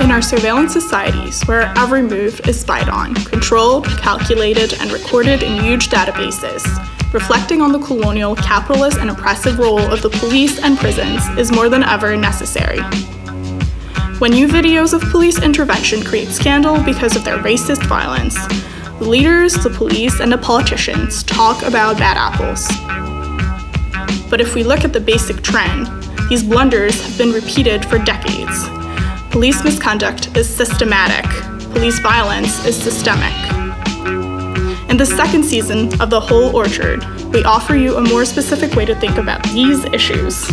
In 0.00 0.12
our 0.12 0.22
surveillance 0.22 0.72
societies, 0.72 1.42
where 1.42 1.72
every 1.76 2.02
move 2.02 2.40
is 2.48 2.60
spied 2.60 2.88
on, 2.88 3.14
controlled, 3.14 3.86
calculated, 3.98 4.72
and 4.80 4.92
recorded 4.92 5.42
in 5.42 5.62
huge 5.62 5.88
databases, 5.88 6.64
reflecting 7.12 7.60
on 7.60 7.72
the 7.72 7.78
colonial, 7.78 8.36
capitalist, 8.36 8.98
and 8.98 9.10
oppressive 9.10 9.58
role 9.58 9.80
of 9.80 10.00
the 10.02 10.10
police 10.10 10.58
and 10.60 10.78
prisons 10.78 11.26
is 11.38 11.50
more 11.50 11.68
than 11.68 11.82
ever 11.82 12.16
necessary. 12.16 12.80
When 14.18 14.32
new 14.32 14.48
videos 14.48 14.94
of 14.94 15.02
police 15.10 15.42
intervention 15.42 16.02
create 16.02 16.28
scandal 16.28 16.82
because 16.82 17.16
of 17.16 17.24
their 17.24 17.38
racist 17.38 17.84
violence, 17.86 18.36
the 18.98 19.04
leaders, 19.04 19.54
the 19.54 19.70
police, 19.70 20.20
and 20.20 20.30
the 20.32 20.38
politicians 20.38 21.22
talk 21.22 21.62
about 21.62 21.98
bad 21.98 22.16
apples. 22.16 23.07
But 24.30 24.40
if 24.40 24.54
we 24.54 24.62
look 24.62 24.84
at 24.84 24.92
the 24.92 25.00
basic 25.00 25.42
trend, 25.42 25.86
these 26.28 26.42
blunders 26.42 27.00
have 27.02 27.16
been 27.16 27.32
repeated 27.32 27.84
for 27.84 27.98
decades. 27.98 28.68
Police 29.30 29.64
misconduct 29.64 30.36
is 30.36 30.48
systematic, 30.48 31.24
police 31.72 31.98
violence 32.00 32.64
is 32.66 32.76
systemic. 32.76 33.34
In 34.90 34.96
the 34.96 35.06
second 35.06 35.44
season 35.44 35.88
of 36.00 36.10
The 36.10 36.20
Whole 36.20 36.54
Orchard, 36.54 37.04
we 37.32 37.44
offer 37.44 37.76
you 37.76 37.96
a 37.96 38.00
more 38.00 38.24
specific 38.24 38.74
way 38.74 38.84
to 38.84 38.94
think 38.94 39.16
about 39.16 39.42
these 39.44 39.84
issues 39.86 40.50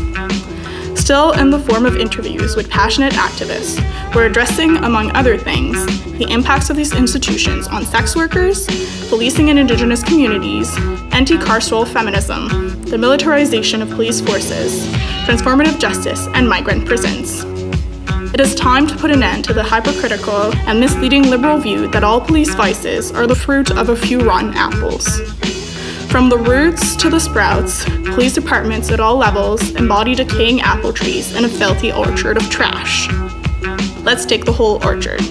still 1.06 1.34
in 1.34 1.52
the 1.52 1.60
form 1.60 1.86
of 1.86 1.96
interviews 1.96 2.56
with 2.56 2.68
passionate 2.68 3.14
activists, 3.14 3.78
we're 4.16 4.26
addressing, 4.26 4.76
among 4.78 5.12
other 5.12 5.38
things, 5.38 5.86
the 6.18 6.26
impacts 6.32 6.72
of 6.72 6.76
these 6.76 6.96
institutions 6.96 7.68
on 7.68 7.86
sex 7.86 8.16
workers, 8.16 8.66
policing 9.08 9.50
in 9.50 9.60
indigenous 9.60 10.02
communities, 10.02 10.76
anti 11.12 11.38
carceral 11.38 11.88
feminism, 11.88 12.48
the 12.86 12.98
militarization 12.98 13.84
of 13.84 13.90
police 13.92 14.20
forces, 14.20 14.88
transformative 15.28 15.80
justice, 15.80 16.26
and 16.34 16.50
migrant 16.50 16.88
prisons. 16.88 17.44
It 18.34 18.40
is 18.40 18.56
time 18.56 18.88
to 18.88 18.96
put 18.96 19.12
an 19.12 19.22
end 19.22 19.46
to 19.46 19.54
the 19.54 19.62
hypercritical 19.62 20.56
and 20.68 20.80
misleading 20.80 21.30
liberal 21.30 21.60
view 21.60 21.88
that 21.90 22.04
all 22.04 22.20
police 22.20 22.56
vices 22.56 23.12
are 23.12 23.28
the 23.28 23.36
fruit 23.36 23.70
of 23.70 23.90
a 23.90 23.96
few 23.96 24.22
rotten 24.22 24.56
apples. 24.56 25.06
From 26.10 26.30
the 26.30 26.38
roots 26.38 26.96
to 26.98 27.10
the 27.10 27.20
sprouts, 27.20 27.84
police 27.86 28.34
departments 28.34 28.90
at 28.90 29.00
all 29.00 29.18
levels 29.18 29.72
embody 29.72 30.16
decaying 30.16 30.62
apple 30.62 30.94
trees 30.94 31.36
in 31.36 31.44
a 31.44 31.50
filthy 31.50 31.92
orchard 31.92 32.38
of 32.38 32.50
trash. 32.50 33.10
Let's 34.04 34.26
take 34.26 34.46
the 34.46 34.54
whole 34.54 34.84
orchard. 34.86 35.22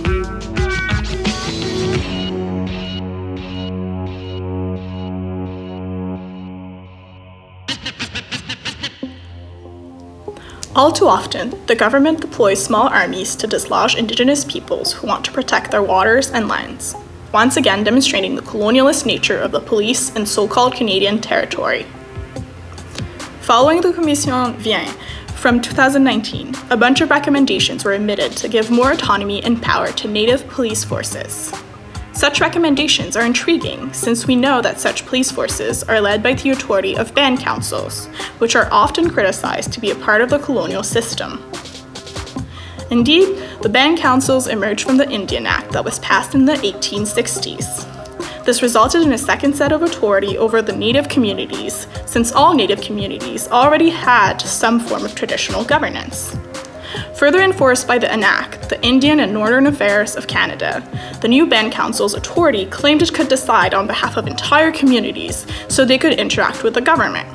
All 10.77 10.92
too 10.92 11.06
often, 11.06 11.64
the 11.67 11.77
government 11.77 12.20
deploys 12.20 12.62
small 12.62 12.89
armies 12.89 13.36
to 13.36 13.47
dislodge 13.47 13.95
indigenous 13.95 14.45
peoples 14.45 14.92
who 14.92 15.06
want 15.06 15.25
to 15.25 15.33
protect 15.33 15.70
their 15.70 15.83
waters 15.83 16.30
and 16.30 16.48
lands 16.48 16.95
once 17.34 17.56
again 17.56 17.82
demonstrating 17.82 18.36
the 18.36 18.42
colonialist 18.42 19.04
nature 19.04 19.40
of 19.40 19.50
the 19.50 19.58
police 19.58 20.14
in 20.14 20.24
so 20.24 20.46
called 20.46 20.72
Canadian 20.72 21.20
territory. 21.20 21.84
Following 23.40 23.80
the 23.80 23.92
Commission 23.92 24.54
Viens 24.58 24.94
from 25.34 25.60
2019, 25.60 26.55
a 26.70 26.77
bunch 26.77 27.00
of 27.00 27.10
recommendations 27.10 27.84
were 27.84 27.94
emitted 27.94 28.30
to 28.36 28.48
give 28.48 28.70
more 28.70 28.92
autonomy 28.92 29.42
and 29.42 29.60
power 29.60 29.88
to 29.88 30.06
Native 30.06 30.46
police 30.46 30.84
forces. 30.84 31.52
Such 32.12 32.40
recommendations 32.40 33.16
are 33.16 33.27
intriguing 33.27 33.92
since 33.92 34.28
we 34.28 34.36
know 34.36 34.62
that 34.62 34.78
such 34.78 35.05
police 35.05 35.32
forces 35.32 35.82
are 35.82 36.00
led 36.00 36.22
by 36.22 36.34
the 36.34 36.50
authority 36.50 36.96
of 36.96 37.16
band 37.16 37.40
councils, 37.40 38.06
which 38.38 38.55
are 38.55 38.68
often 38.70 39.10
criticized 39.10 39.72
to 39.72 39.80
be 39.80 39.90
a 39.90 39.96
part 39.96 40.22
of 40.22 40.30
the 40.30 40.38
colonial 40.38 40.84
system. 40.84 41.42
Indeed, 42.90 43.42
the 43.62 43.68
band 43.68 43.98
councils 43.98 44.46
emerged 44.46 44.86
from 44.86 44.96
the 44.96 45.10
Indian 45.10 45.46
Act 45.46 45.72
that 45.72 45.84
was 45.84 45.98
passed 46.00 46.34
in 46.34 46.45
the 46.45 46.55
1860s. 46.55 47.90
This 48.45 48.61
resulted 48.61 49.02
in 49.02 49.12
a 49.12 49.18
second 49.18 49.56
set 49.56 49.72
of 49.72 49.83
authority 49.83 50.36
over 50.36 50.61
the 50.61 50.77
Native 50.77 51.08
communities, 51.08 51.86
since 52.05 52.30
all 52.33 52.55
Native 52.55 52.83
communities 52.83 53.48
already 53.48 53.89
had 53.89 54.39
some 54.39 54.78
form 54.78 55.05
of 55.05 55.14
traditional 55.14 55.64
governance. 55.64 56.36
Further 57.17 57.40
enforced 57.40 57.89
by 57.89 57.98
the 57.98 58.06
INAC, 58.06 58.68
the 58.68 58.80
Indian 58.84 59.20
and 59.20 59.33
Northern 59.33 59.67
Affairs 59.67 60.14
of 60.14 60.27
Canada, 60.27 60.86
the 61.23 61.28
new 61.28 61.46
band 61.46 61.73
council's 61.73 62.12
authority 62.14 62.67
claimed 62.67 63.00
it 63.00 63.14
could 63.14 63.28
decide 63.28 63.73
on 63.73 63.86
behalf 63.86 64.18
of 64.18 64.27
entire 64.27 64.70
communities 64.70 65.46
so 65.68 65.84
they 65.84 65.98
could 65.98 66.12
interact 66.12 66.62
with 66.62 66.74
the 66.74 66.80
government. 66.80 67.27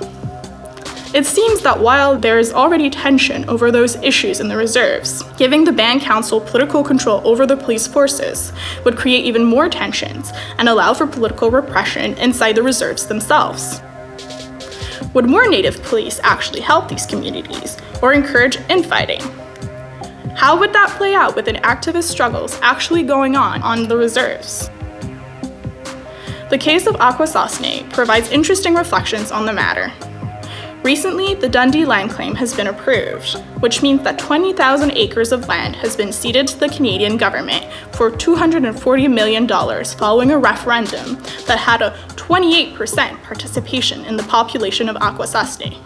It 1.11 1.25
seems 1.25 1.61
that 1.61 1.79
while 1.79 2.19
there 2.19 2.37
is 2.37 2.53
already 2.53 2.87
tension 2.87 3.49
over 3.49 3.71
those 3.71 3.95
issues 3.95 4.39
in 4.39 4.47
the 4.47 4.55
reserves, 4.55 5.23
giving 5.37 5.63
the 5.63 5.71
band 5.71 6.01
council 6.01 6.39
political 6.39 6.83
control 6.83 7.27
over 7.27 7.47
the 7.47 7.57
police 7.57 7.87
forces 7.87 8.53
would 8.85 8.95
create 8.95 9.25
even 9.25 9.43
more 9.43 9.69
tensions 9.69 10.31
and 10.59 10.69
allow 10.69 10.93
for 10.93 11.07
political 11.07 11.49
repression 11.49 12.15
inside 12.19 12.53
the 12.53 12.61
reserves 12.61 13.07
themselves. 13.07 13.81
Would 15.15 15.27
more 15.27 15.47
native 15.47 15.81
police 15.81 16.19
actually 16.21 16.61
help 16.61 16.87
these 16.87 17.07
communities 17.07 17.75
or 18.03 18.13
encourage 18.13 18.57
infighting? 18.69 19.21
How 20.35 20.59
would 20.59 20.73
that 20.73 20.95
play 20.95 21.15
out 21.15 21.35
within 21.35 21.55
activist 21.55 22.03
struggles 22.03 22.59
actually 22.61 23.01
going 23.01 23.35
on 23.35 23.63
on 23.63 23.87
the 23.87 23.97
reserves? 23.97 24.69
The 26.51 26.57
case 26.59 26.85
of 26.85 26.95
Akwesasne 26.97 27.91
provides 27.91 28.29
interesting 28.29 28.75
reflections 28.75 29.31
on 29.31 29.47
the 29.47 29.53
matter. 29.53 29.91
Recently, 30.83 31.33
the 31.33 31.49
Dundee 31.49 31.83
land 31.83 32.09
claim 32.09 32.35
has 32.35 32.53
been 32.53 32.67
approved, 32.67 33.37
which 33.59 33.81
means 33.81 34.01
that 34.03 34.17
20,000 34.17 34.91
acres 34.91 35.33
of 35.33 35.45
land 35.49 35.75
has 35.75 35.97
been 35.97 36.13
ceded 36.13 36.47
to 36.47 36.57
the 36.57 36.69
Canadian 36.69 37.17
government 37.17 37.65
for 37.91 38.09
$240 38.09 39.13
million 39.13 39.45
following 39.97 40.31
a 40.31 40.37
referendum 40.37 41.15
that 41.47 41.59
had 41.59 41.81
a 41.81 41.91
28% 42.15 43.21
participation 43.23 44.05
in 44.05 44.15
the 44.15 44.23
population 44.23 44.87
of 44.87 44.95
Akwesasne. 44.95 45.77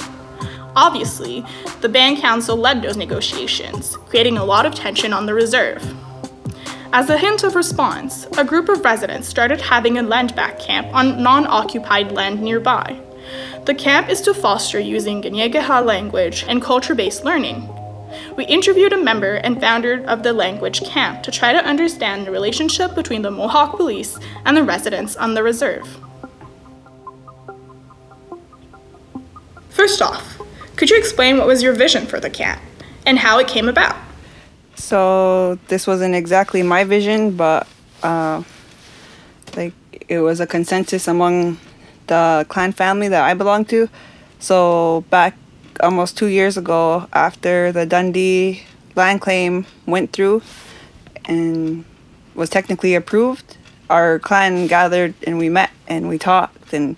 Obviously, 0.76 1.44
the 1.82 1.90
Band 1.90 2.20
Council 2.20 2.56
led 2.56 2.84
those 2.84 2.96
negotiations, 2.96 3.98
creating 3.98 4.38
a 4.38 4.46
lot 4.46 4.68
of 4.68 4.76
tension 4.76 5.12
on 5.12 5.26
the 5.26 5.34
reserve. 5.34 5.84
As 6.92 7.10
a 7.10 7.18
hint 7.18 7.44
of 7.44 7.56
response, 7.56 8.28
a 8.38 8.46
group 8.46 8.70
of 8.70 8.86
residents 8.86 9.28
started 9.28 9.60
having 9.60 9.98
a 9.98 10.04
land 10.04 10.36
back 10.36 10.60
camp 10.60 10.94
on 10.94 11.24
non 11.24 11.48
occupied 11.48 12.12
land 12.12 12.44
nearby. 12.44 13.02
The 13.66 13.74
camp 13.74 14.10
is 14.10 14.20
to 14.24 14.34
foster 14.34 14.78
using 14.78 15.22
Kanien'keha 15.22 15.86
language 15.86 16.44
and 16.50 16.62
culture 16.62 16.94
based 16.94 17.24
learning. 17.24 17.70
We 18.36 18.44
interviewed 18.46 18.92
a 18.92 18.98
member 18.98 19.36
and 19.36 19.62
founder 19.62 20.04
of 20.06 20.22
the 20.22 20.34
language 20.34 20.82
camp 20.84 21.24
to 21.24 21.32
try 21.32 21.54
to 21.54 21.64
understand 21.64 22.28
the 22.28 22.32
relationship 22.32 22.94
between 22.94 23.22
the 23.22 23.32
Mohawk 23.32 23.78
police 23.78 24.20
and 24.44 24.58
the 24.58 24.64
residents 24.64 25.16
on 25.16 25.34
the 25.34 25.44
reserve. 25.44 25.88
First 29.70 30.02
off, 30.02 30.42
could 30.76 30.90
you 30.90 30.98
explain 30.98 31.38
what 31.38 31.48
was 31.48 31.64
your 31.64 31.74
vision 31.74 32.06
for 32.06 32.20
the 32.20 32.30
camp 32.30 32.62
and 33.06 33.18
how 33.18 33.40
it 33.40 33.48
came 33.48 33.70
about? 33.70 33.96
So, 34.76 35.58
this 35.70 35.88
wasn't 35.88 36.16
exactly 36.16 36.64
my 36.64 36.84
vision, 36.84 37.38
but 37.38 37.66
uh, 38.02 38.44
like 39.56 39.74
it 40.10 40.20
was 40.20 40.42
a 40.42 40.48
consensus 40.48 41.08
among 41.08 41.60
the 42.08 42.46
clan 42.50 42.72
family 42.72 43.08
that 43.08 43.24
I 43.24 43.34
belong 43.34 43.66
to. 43.66 43.90
So 44.40 45.06
back 45.10 45.36
almost 45.80 46.18
two 46.18 46.28
years 46.28 46.58
ago, 46.58 47.08
after 47.14 47.72
the 47.72 47.86
Dundee 47.86 48.64
land 48.96 49.22
claim 49.22 49.66
went 49.86 50.12
through 50.12 50.42
and 51.26 51.86
was 52.36 52.50
technically 52.50 52.96
approved, 52.96 53.58
our 53.90 54.20
clan 54.20 54.68
gathered 54.68 55.14
and 55.26 55.38
we 55.38 55.50
met 55.50 55.72
and 55.88 56.10
we 56.10 56.18
talked 56.18 56.74
and 56.74 56.98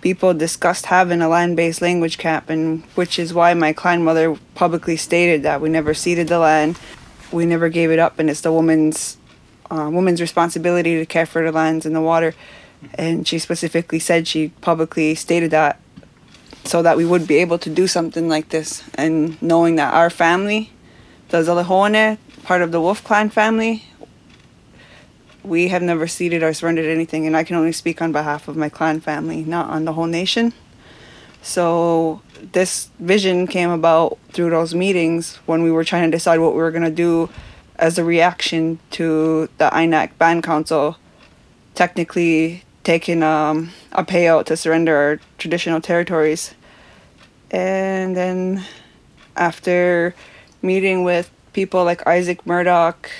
people 0.00 0.32
discussed 0.34 0.86
having 0.86 1.20
a 1.20 1.28
land-based 1.28 1.82
language 1.82 2.18
camp 2.18 2.48
and 2.48 2.84
which 2.94 3.18
is 3.18 3.34
why 3.34 3.52
my 3.54 3.72
clan 3.72 4.04
mother 4.04 4.36
publicly 4.54 4.96
stated 4.96 5.42
that 5.42 5.60
we 5.60 5.68
never 5.68 5.94
ceded 5.94 6.28
the 6.28 6.38
land 6.38 6.78
we 7.32 7.44
never 7.44 7.68
gave 7.68 7.90
it 7.90 7.98
up 7.98 8.18
and 8.18 8.30
it's 8.30 8.42
the 8.42 8.52
woman's 8.52 9.16
uh, 9.70 9.90
woman's 9.90 10.20
responsibility 10.20 10.96
to 10.96 11.06
care 11.06 11.26
for 11.26 11.42
the 11.42 11.50
lands 11.50 11.84
and 11.84 11.96
the 11.96 12.00
water 12.00 12.34
and 12.94 13.26
she 13.26 13.38
specifically 13.38 13.98
said 13.98 14.28
she 14.28 14.48
publicly 14.60 15.14
stated 15.14 15.50
that 15.50 15.80
so 16.64 16.82
that 16.82 16.96
we 16.96 17.04
would 17.04 17.26
be 17.26 17.36
able 17.36 17.58
to 17.58 17.70
do 17.70 17.86
something 17.86 18.28
like 18.28 18.48
this. 18.48 18.82
And 18.94 19.40
knowing 19.40 19.76
that 19.76 19.94
our 19.94 20.10
family 20.10 20.72
the 21.28 21.38
Zalihone, 21.38 22.18
part 22.44 22.62
of 22.62 22.72
the 22.72 22.80
Wolf 22.80 23.02
Clan 23.02 23.30
family, 23.30 23.84
we 25.42 25.68
have 25.68 25.82
never 25.82 26.06
ceded 26.06 26.42
or 26.42 26.52
surrendered 26.52 26.86
anything, 26.86 27.26
and 27.26 27.36
I 27.36 27.44
can 27.44 27.56
only 27.56 27.72
speak 27.72 28.00
on 28.02 28.12
behalf 28.12 28.48
of 28.48 28.56
my 28.56 28.68
clan 28.68 29.00
family, 29.00 29.44
not 29.44 29.70
on 29.70 29.84
the 29.84 29.92
whole 29.92 30.06
nation. 30.06 30.52
So 31.42 32.22
this 32.52 32.90
vision 32.98 33.46
came 33.46 33.70
about 33.70 34.18
through 34.32 34.50
those 34.50 34.74
meetings 34.74 35.36
when 35.46 35.62
we 35.62 35.70
were 35.70 35.84
trying 35.84 36.10
to 36.10 36.16
decide 36.16 36.40
what 36.40 36.52
we 36.52 36.58
were 36.58 36.72
gonna 36.72 36.90
do 36.90 37.30
as 37.76 37.98
a 37.98 38.04
reaction 38.04 38.80
to 38.92 39.48
the 39.58 39.70
INAC 39.70 40.18
Band 40.18 40.42
Council. 40.42 40.96
Technically 41.74 42.64
taking 42.86 43.20
um, 43.20 43.70
a 43.90 44.04
payout 44.04 44.44
to 44.46 44.56
surrender 44.56 44.94
our 44.96 45.20
traditional 45.38 45.80
territories. 45.80 46.54
And 47.50 48.16
then 48.16 48.64
after 49.34 50.14
meeting 50.62 51.02
with 51.02 51.28
people 51.52 51.82
like 51.82 52.06
Isaac 52.06 52.46
Murdoch 52.46 53.10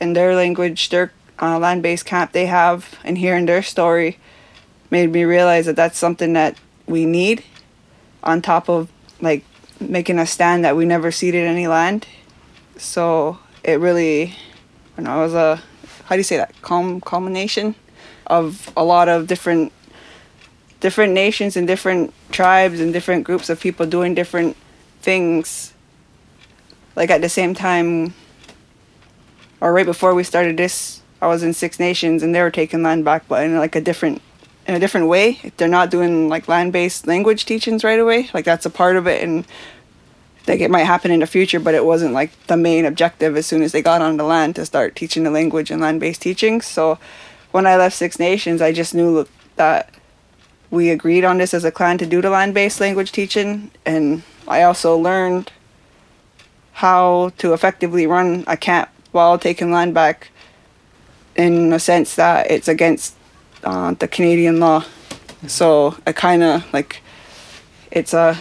and 0.00 0.16
their 0.16 0.34
language, 0.34 0.88
their 0.88 1.12
uh, 1.38 1.58
land 1.58 1.82
based 1.82 2.06
camp 2.06 2.32
they 2.32 2.46
have, 2.46 2.98
and 3.04 3.18
hearing 3.18 3.44
their 3.44 3.62
story 3.62 4.18
made 4.90 5.12
me 5.12 5.24
realize 5.24 5.66
that 5.66 5.76
that's 5.76 5.98
something 5.98 6.32
that 6.32 6.56
we 6.86 7.04
need 7.04 7.44
on 8.22 8.40
top 8.40 8.70
of 8.70 8.90
like 9.20 9.44
making 9.80 10.18
a 10.18 10.24
stand 10.24 10.64
that 10.64 10.78
we 10.78 10.86
never 10.86 11.12
ceded 11.12 11.46
any 11.46 11.68
land. 11.68 12.06
So 12.78 13.38
it 13.62 13.80
really, 13.80 14.34
you 14.96 15.04
know, 15.04 15.20
it 15.20 15.24
was 15.24 15.34
a, 15.34 15.62
how 16.06 16.14
do 16.14 16.20
you 16.20 16.24
say 16.24 16.38
that, 16.38 16.54
Culm- 16.62 17.04
culmination 17.04 17.74
of 18.30 18.72
a 18.76 18.84
lot 18.84 19.08
of 19.08 19.26
different 19.26 19.72
different 20.80 21.12
nations 21.12 21.56
and 21.56 21.66
different 21.66 22.14
tribes 22.32 22.80
and 22.80 22.92
different 22.92 23.24
groups 23.24 23.50
of 23.50 23.60
people 23.60 23.84
doing 23.84 24.14
different 24.14 24.56
things 25.02 25.74
like 26.96 27.10
at 27.10 27.20
the 27.20 27.28
same 27.28 27.54
time 27.54 28.14
or 29.60 29.74
right 29.74 29.84
before 29.84 30.14
we 30.14 30.24
started 30.24 30.56
this 30.56 31.02
i 31.20 31.26
was 31.26 31.42
in 31.42 31.52
six 31.52 31.78
nations 31.78 32.22
and 32.22 32.34
they 32.34 32.40
were 32.40 32.50
taking 32.50 32.82
land 32.82 33.04
back 33.04 33.28
but 33.28 33.44
in 33.44 33.58
like 33.58 33.76
a 33.76 33.80
different 33.80 34.22
in 34.70 34.76
a 34.76 34.78
different 34.78 35.08
way. 35.08 35.40
They're 35.56 35.66
not 35.66 35.90
doing 35.90 36.28
like 36.28 36.46
land-based 36.46 37.08
language 37.08 37.44
teachings 37.44 37.82
right 37.82 37.98
away. 37.98 38.30
Like 38.32 38.44
that's 38.44 38.66
a 38.66 38.70
part 38.70 38.96
of 38.96 39.08
it 39.08 39.20
and 39.22 39.44
like 40.46 40.60
it 40.60 40.70
might 40.70 40.84
happen 40.84 41.10
in 41.10 41.20
the 41.20 41.26
future 41.26 41.60
but 41.60 41.74
it 41.74 41.84
wasn't 41.84 42.14
like 42.14 42.30
the 42.46 42.56
main 42.56 42.84
objective 42.84 43.36
as 43.36 43.46
soon 43.46 43.62
as 43.62 43.72
they 43.72 43.82
got 43.82 44.00
on 44.00 44.16
the 44.16 44.24
land 44.24 44.56
to 44.56 44.64
start 44.64 44.96
teaching 44.96 45.22
the 45.22 45.30
language 45.30 45.70
and 45.70 45.80
land-based 45.80 46.22
teachings 46.22 46.66
so 46.66 46.98
when 47.52 47.66
i 47.66 47.76
left 47.76 47.96
six 47.96 48.18
nations 48.18 48.62
i 48.62 48.72
just 48.72 48.94
knew 48.94 49.26
that 49.56 49.90
we 50.70 50.90
agreed 50.90 51.24
on 51.24 51.38
this 51.38 51.52
as 51.52 51.64
a 51.64 51.72
clan 51.72 51.98
to 51.98 52.06
do 52.06 52.20
the 52.20 52.30
land-based 52.30 52.80
language 52.80 53.12
teaching 53.12 53.70
and 53.84 54.22
i 54.48 54.62
also 54.62 54.96
learned 54.96 55.52
how 56.72 57.30
to 57.36 57.52
effectively 57.52 58.06
run 58.06 58.44
a 58.46 58.56
camp 58.56 58.88
while 59.12 59.38
taking 59.38 59.70
land 59.70 59.92
back 59.92 60.30
in 61.36 61.72
a 61.72 61.78
sense 61.78 62.14
that 62.14 62.50
it's 62.50 62.68
against 62.68 63.14
uh, 63.64 63.92
the 63.94 64.08
canadian 64.08 64.60
law. 64.60 64.84
So 65.46 65.96
i 66.06 66.12
kind 66.12 66.42
of 66.42 66.72
like 66.72 67.02
it's 67.90 68.14
a 68.14 68.38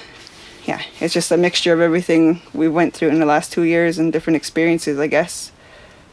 yeah 0.65 0.81
it's 0.99 1.13
just 1.13 1.31
a 1.31 1.37
mixture 1.37 1.73
of 1.73 1.81
everything 1.81 2.41
we 2.53 2.67
went 2.67 2.93
through 2.93 3.09
in 3.09 3.19
the 3.19 3.25
last 3.25 3.51
two 3.51 3.63
years 3.63 3.97
and 3.97 4.13
different 4.13 4.37
experiences 4.37 4.99
i 4.99 5.07
guess 5.07 5.51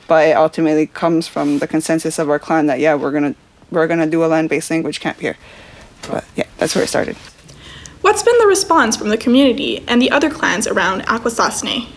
but 0.09 0.29
it 0.29 0.37
ultimately 0.37 0.87
comes 0.87 1.27
from 1.27 1.59
the 1.59 1.67
consensus 1.67 2.19
of 2.19 2.31
our 2.31 2.39
clan 2.39 2.67
that 2.67 2.81
yeah 2.81 2.95
we're 2.95 3.13
gonna 3.13 3.35
we're 3.71 3.87
gonna 3.87 4.07
do 4.07 4.25
a 4.25 4.27
land-based 4.27 4.71
language 4.71 5.01
camp 5.01 5.21
here 5.21 5.37
but 6.09 6.25
yeah, 6.37 6.47
that's 6.59 6.75
where 6.75 6.85
it 6.85 6.89
started. 6.89 7.17
What's 8.01 8.23
been 8.23 8.39
the 8.39 8.47
response 8.47 8.97
from 8.97 9.09
the 9.09 9.17
community 9.17 9.85
and 9.89 10.01
the 10.01 10.11
other 10.11 10.31
clans 10.31 10.67
around 10.67 11.03
Akwesasne? 11.03 11.89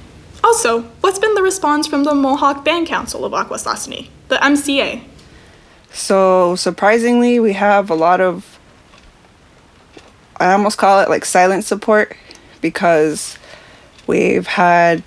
Also, 0.44 0.82
what's 1.02 1.20
been 1.20 1.36
the 1.36 1.44
response 1.44 1.86
from 1.86 2.04
the 2.04 2.16
Mohawk 2.16 2.64
Band 2.66 2.88
Council 2.88 3.26
of 3.26 3.34
Akwesasne, 3.34 4.08
the 4.30 4.38
MCA? 4.38 5.04
So, 5.92 6.56
surprisingly, 6.56 7.40
we 7.40 7.54
have 7.54 7.90
a 7.90 7.96
lot 7.96 8.22
of, 8.22 8.60
I 10.38 10.54
almost 10.54 10.78
call 10.78 11.02
it 11.02 11.10
like 11.10 11.26
silent 11.26 11.66
support 11.66 12.16
because 12.62 13.38
we've 14.08 14.48
had, 14.48 15.04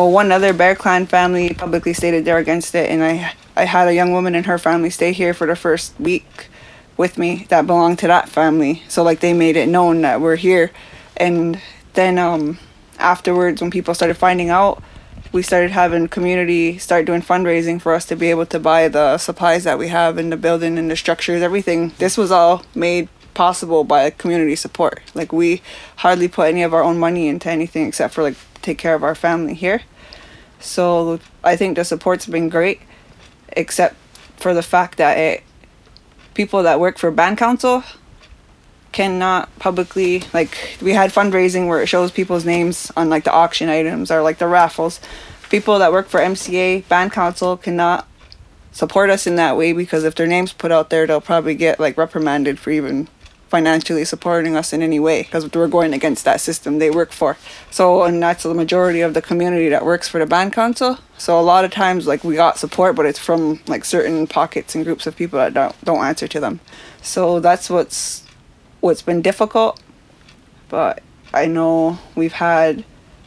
well, 0.00 0.10
one 0.10 0.32
other 0.32 0.54
Bear 0.54 0.74
Clan 0.74 1.04
family 1.04 1.52
publicly 1.52 1.92
stated 1.92 2.24
they're 2.24 2.38
against 2.38 2.74
it, 2.74 2.88
and 2.88 3.04
I, 3.04 3.34
I 3.54 3.64
had 3.64 3.86
a 3.86 3.94
young 3.94 4.12
woman 4.12 4.34
and 4.34 4.46
her 4.46 4.56
family 4.56 4.88
stay 4.88 5.12
here 5.12 5.34
for 5.34 5.46
the 5.46 5.54
first 5.54 5.98
week 6.00 6.48
with 6.96 7.18
me 7.18 7.44
that 7.50 7.66
belonged 7.66 7.98
to 7.98 8.06
that 8.06 8.30
family. 8.30 8.82
So 8.88 9.02
like 9.02 9.20
they 9.20 9.34
made 9.34 9.56
it 9.56 9.68
known 9.68 10.00
that 10.00 10.22
we're 10.22 10.36
here. 10.36 10.70
And 11.18 11.60
then 11.92 12.18
um 12.18 12.58
afterwards 12.98 13.60
when 13.60 13.70
people 13.70 13.92
started 13.92 14.16
finding 14.16 14.48
out, 14.48 14.82
we 15.32 15.42
started 15.42 15.70
having 15.70 16.08
community 16.08 16.78
start 16.78 17.04
doing 17.04 17.20
fundraising 17.20 17.78
for 17.78 17.92
us 17.92 18.06
to 18.06 18.16
be 18.16 18.30
able 18.30 18.46
to 18.46 18.58
buy 18.58 18.88
the 18.88 19.18
supplies 19.18 19.64
that 19.64 19.78
we 19.78 19.88
have 19.88 20.16
in 20.16 20.30
the 20.30 20.36
building 20.38 20.78
and 20.78 20.90
the 20.90 20.96
structures, 20.96 21.42
everything. 21.42 21.92
This 21.98 22.16
was 22.16 22.30
all 22.30 22.64
made 22.74 23.10
possible 23.34 23.84
by 23.84 24.08
community 24.08 24.56
support. 24.56 25.02
Like 25.14 25.30
we 25.30 25.60
hardly 25.96 26.28
put 26.28 26.48
any 26.48 26.62
of 26.62 26.72
our 26.72 26.82
own 26.82 26.98
money 26.98 27.28
into 27.28 27.50
anything 27.50 27.86
except 27.86 28.14
for 28.14 28.22
like 28.22 28.36
take 28.62 28.78
care 28.78 28.94
of 28.94 29.02
our 29.02 29.14
family 29.14 29.54
here. 29.54 29.82
So 30.60 31.20
I 31.42 31.56
think 31.56 31.76
the 31.76 31.84
support's 31.84 32.26
been 32.26 32.48
great, 32.48 32.80
except 33.48 33.96
for 34.36 34.54
the 34.54 34.62
fact 34.62 34.98
that 34.98 35.18
it 35.18 35.42
people 36.34 36.62
that 36.62 36.80
work 36.80 36.98
for 36.98 37.10
band 37.10 37.38
council 37.38 37.82
cannot 38.92 39.56
publicly 39.58 40.22
like 40.32 40.76
we 40.80 40.92
had 40.92 41.10
fundraising 41.12 41.68
where 41.68 41.80
it 41.80 41.86
shows 41.86 42.10
people's 42.10 42.44
names 42.44 42.90
on 42.96 43.08
like 43.08 43.24
the 43.24 43.32
auction 43.32 43.68
items 43.68 44.10
or 44.10 44.22
like 44.22 44.38
the 44.38 44.46
raffles 44.46 45.00
people 45.48 45.78
that 45.78 45.92
work 45.92 46.08
for 46.08 46.18
mca 46.20 46.86
band 46.88 47.12
council 47.12 47.56
cannot 47.56 48.08
support 48.72 49.10
us 49.10 49.26
in 49.26 49.36
that 49.36 49.56
way 49.56 49.72
because 49.72 50.02
if 50.02 50.14
their 50.14 50.26
names 50.26 50.52
put 50.52 50.72
out 50.72 50.90
there 50.90 51.06
they'll 51.06 51.20
probably 51.20 51.54
get 51.54 51.78
like 51.78 51.96
reprimanded 51.96 52.58
for 52.58 52.70
even 52.70 53.06
financially 53.50 54.04
supporting 54.04 54.56
us 54.56 54.72
in 54.72 54.80
any 54.80 55.00
way 55.00 55.24
because 55.24 55.52
we're 55.52 55.66
going 55.66 55.92
against 55.92 56.24
that 56.24 56.40
system 56.40 56.78
they 56.78 56.90
work 56.90 57.10
for. 57.10 57.36
So, 57.70 58.04
and 58.04 58.22
that's 58.22 58.44
the 58.44 58.54
majority 58.54 59.00
of 59.00 59.12
the 59.12 59.20
community 59.20 59.68
that 59.68 59.84
works 59.84 60.08
for 60.08 60.20
the 60.20 60.26
band 60.26 60.52
council. 60.52 60.98
So 61.18 61.38
a 61.38 61.42
lot 61.42 61.64
of 61.64 61.72
times, 61.72 62.06
like 62.06 62.22
we 62.22 62.36
got 62.36 62.58
support, 62.58 62.94
but 62.94 63.06
it's 63.06 63.18
from 63.18 63.60
like 63.66 63.84
certain 63.84 64.28
pockets 64.28 64.74
and 64.74 64.84
groups 64.84 65.06
of 65.06 65.16
people 65.16 65.38
that 65.40 65.52
don't 65.52 65.74
don't 65.84 66.04
answer 66.04 66.28
to 66.28 66.40
them. 66.40 66.60
So 67.02 67.40
that's 67.40 67.68
what's 67.68 68.24
what's 68.78 69.02
been 69.02 69.20
difficult. 69.20 69.82
But 70.68 71.02
I 71.34 71.46
know 71.46 71.98
we've 72.14 72.32
had 72.32 72.84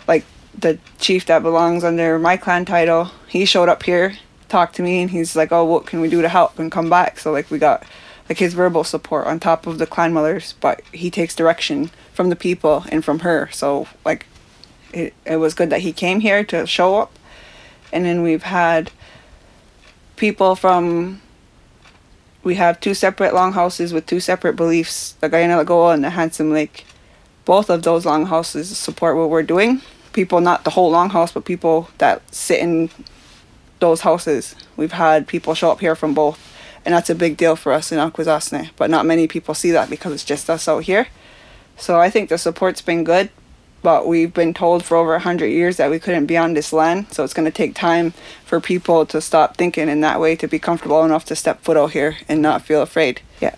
like 0.08 0.24
the 0.58 0.80
chief 1.00 1.26
that 1.26 1.44
belongs 1.44 1.84
under 1.84 2.18
my 2.18 2.38
clan 2.38 2.64
title. 2.64 3.12
He 3.28 3.44
showed 3.44 3.68
up 3.68 3.84
here, 3.84 4.18
talked 4.48 4.76
to 4.78 4.82
me, 4.82 5.02
and 5.02 5.12
he's 5.12 5.36
like, 5.36 5.52
"Oh, 5.52 5.66
what 5.66 5.86
can 5.86 6.00
we 6.00 6.10
do 6.10 6.22
to 6.22 6.30
help?" 6.30 6.58
and 6.60 6.72
come 6.72 6.90
back. 6.90 7.20
So 7.20 7.34
like 7.34 7.52
we 7.52 7.60
got 7.60 7.84
like 8.34 8.40
his 8.40 8.56
verbal 8.56 8.84
support 8.84 9.28
on 9.28 9.40
top 9.40 9.68
of 9.68 9.78
the 9.78 9.86
clan 9.86 10.12
mothers, 10.12 10.56
but 10.60 10.82
he 10.92 11.12
takes 11.12 11.36
direction 11.36 11.92
from 12.14 12.32
the 12.32 12.36
people 12.36 12.84
and 12.90 13.06
from 13.06 13.20
her. 13.20 13.48
So 13.52 13.88
like 14.04 14.26
it, 14.92 15.14
it 15.24 15.36
was 15.36 15.54
good 15.54 15.70
that 15.70 15.82
he 15.82 15.94
came 15.94 16.20
here 16.20 16.44
to 16.46 16.66
show 16.66 16.96
up. 16.96 17.20
And 17.92 18.06
then 18.06 18.24
we've 18.24 18.42
had 18.42 18.90
people 20.16 20.56
from 20.56 21.22
we 22.42 22.56
have 22.56 22.80
two 22.80 22.96
separate 22.96 23.36
longhouses 23.36 23.94
with 23.94 24.08
two 24.08 24.20
separate 24.20 24.56
beliefs, 24.56 25.12
the 25.22 25.30
Guyana 25.30 25.64
Lagoa 25.64 25.94
and 25.94 26.04
the 26.04 26.10
Handsome 26.10 26.52
Lake. 26.52 26.88
Both 27.46 27.70
of 27.70 27.84
those 27.84 28.04
longhouses 28.04 28.76
support 28.76 29.16
what 29.16 29.30
we're 29.30 29.44
doing. 29.44 29.84
People 30.12 30.42
not 30.42 30.64
the 30.64 30.72
whole 30.72 30.92
longhouse, 30.92 31.32
but 31.32 31.46
people 31.46 31.88
that 32.00 32.24
sit 32.34 32.60
in 32.62 32.90
those 33.78 34.02
houses. 34.02 34.56
We've 34.76 34.92
had 34.92 35.28
people 35.28 35.54
show 35.54 35.70
up 35.70 35.82
here 35.82 35.96
from 35.96 36.16
both 36.16 36.53
and 36.86 36.94
that's 36.94 37.10
a 37.10 37.16
big 37.16 37.38
deal 37.38 37.56
for 37.56 37.74
us 37.74 37.92
in 37.92 37.98
Akwesasne. 37.98 38.72
But 38.76 38.90
not 38.90 39.06
many 39.06 39.28
people 39.28 39.54
see 39.54 39.72
that 39.72 39.90
because 39.90 40.14
it's 40.14 40.26
just 40.26 40.50
us 40.50 40.68
out 40.68 40.84
here. 40.84 41.08
So 41.78 42.00
I 42.00 42.10
think 42.10 42.30
the 42.30 42.38
support's 42.38 42.82
been 42.82 43.04
good, 43.04 43.30
but 43.82 44.08
we've 44.08 44.34
been 44.34 44.54
told 44.54 44.86
for 44.86 44.96
over 44.98 45.12
100 45.12 45.48
years 45.48 45.78
that 45.78 45.90
we 45.90 46.00
couldn't 46.00 46.26
be 46.28 46.38
on 46.38 46.54
this 46.54 46.72
land. 46.72 47.12
So 47.12 47.24
it's 47.24 47.34
going 47.34 47.46
to 47.46 47.52
take 47.52 47.76
time 47.76 48.12
for 48.46 48.60
people 48.60 49.06
to 49.08 49.22
stop 49.22 49.58
thinking 49.58 49.90
in 49.90 50.02
that 50.02 50.20
way 50.20 50.36
to 50.36 50.48
be 50.48 50.60
comfortable 50.60 51.04
enough 51.04 51.26
to 51.26 51.36
step 51.36 51.62
foot 51.62 51.78
out 51.78 51.92
here 51.92 52.18
and 52.28 52.42
not 52.42 52.62
feel 52.62 52.82
afraid. 52.82 53.22
Yeah. 53.42 53.56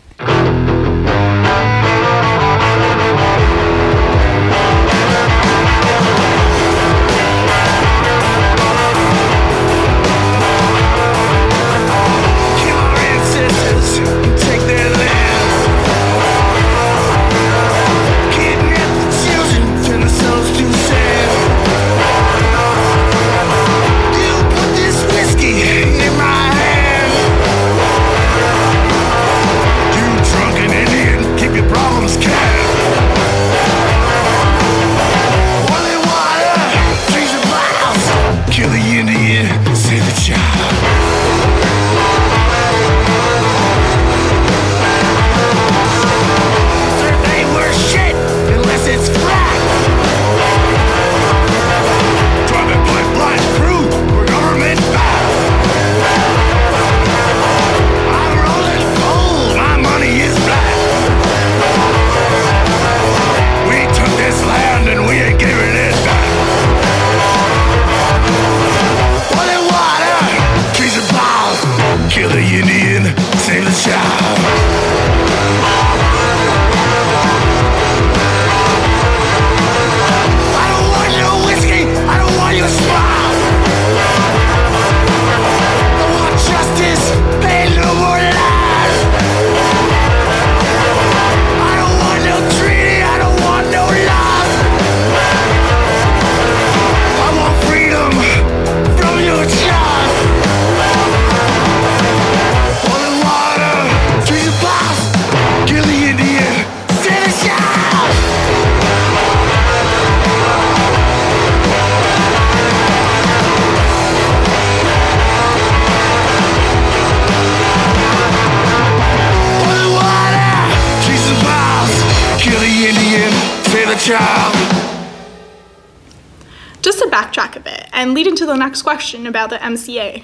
The 128.45 128.55
next 128.55 128.81
question 128.81 129.27
about 129.27 129.49
the 129.49 129.57
MCA, 129.57 130.23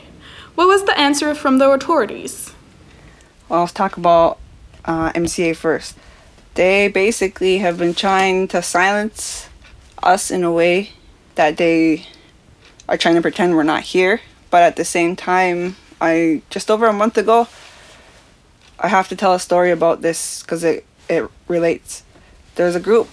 what 0.55 0.67
was 0.67 0.83
the 0.83 0.97
answer 0.99 1.33
from 1.33 1.57
the 1.57 1.69
authorities? 1.69 2.53
Well, 3.49 3.61
let's 3.61 3.73
talk 3.73 3.97
about 3.97 4.37
uh, 4.85 5.11
MCA 5.13 5.55
first. 5.55 5.97
They 6.55 6.87
basically 6.87 7.59
have 7.59 7.77
been 7.77 7.93
trying 7.93 8.47
to 8.49 8.61
silence 8.61 9.49
us 10.03 10.31
in 10.31 10.43
a 10.43 10.51
way 10.51 10.91
that 11.35 11.57
they 11.57 12.07
are 12.89 12.97
trying 12.97 13.15
to 13.15 13.21
pretend 13.21 13.55
we're 13.55 13.63
not 13.63 13.83
here. 13.83 14.21
But 14.49 14.63
at 14.63 14.75
the 14.75 14.85
same 14.85 15.15
time, 15.15 15.77
I 16.01 16.41
just 16.49 16.69
over 16.69 16.87
a 16.87 16.93
month 16.93 17.17
ago, 17.17 17.47
I 18.79 18.87
have 18.87 19.07
to 19.09 19.15
tell 19.15 19.33
a 19.33 19.39
story 19.39 19.71
about 19.71 20.01
this 20.01 20.41
because 20.41 20.63
it, 20.63 20.85
it 21.09 21.29
relates. 21.47 22.03
There's 22.55 22.75
a 22.75 22.79
group 22.79 23.07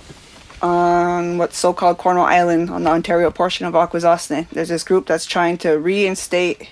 on 1.19 1.39
what's 1.39 1.59
so-called 1.59 1.99
Cornwall 1.99 2.27
Island 2.27 2.71
on 2.71 2.85
the 2.85 2.91
Ontario 2.91 3.31
portion 3.31 3.67
of 3.67 3.75
Akwesasne. 3.75 4.49
There's 4.51 4.69
this 4.69 4.85
group 4.85 5.07
that's 5.07 5.27
trying 5.27 5.59
to 5.59 5.73
reinstate 5.73 6.71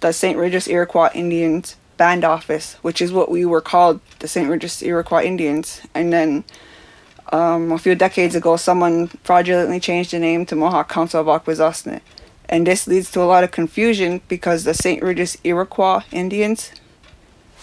the 0.00 0.12
St. 0.12 0.38
Regis 0.38 0.68
Iroquois 0.68 1.10
Indians 1.14 1.76
band 1.96 2.24
office, 2.24 2.74
which 2.82 3.02
is 3.02 3.12
what 3.12 3.30
we 3.30 3.44
were 3.44 3.60
called, 3.60 4.00
the 4.20 4.28
St. 4.28 4.48
Regis 4.48 4.82
Iroquois 4.82 5.24
Indians. 5.24 5.80
And 5.94 6.12
then 6.12 6.44
um, 7.32 7.72
a 7.72 7.78
few 7.78 7.94
decades 7.94 8.34
ago, 8.34 8.56
someone 8.56 9.08
fraudulently 9.24 9.80
changed 9.80 10.12
the 10.12 10.18
name 10.18 10.46
to 10.46 10.56
Mohawk 10.56 10.88
Council 10.88 11.20
of 11.20 11.26
Akwesasne. 11.26 12.00
And 12.48 12.66
this 12.66 12.86
leads 12.86 13.10
to 13.12 13.22
a 13.22 13.24
lot 13.24 13.44
of 13.44 13.50
confusion 13.50 14.20
because 14.28 14.64
the 14.64 14.74
St. 14.74 15.02
Regis 15.02 15.36
Iroquois 15.44 16.02
Indians, 16.12 16.70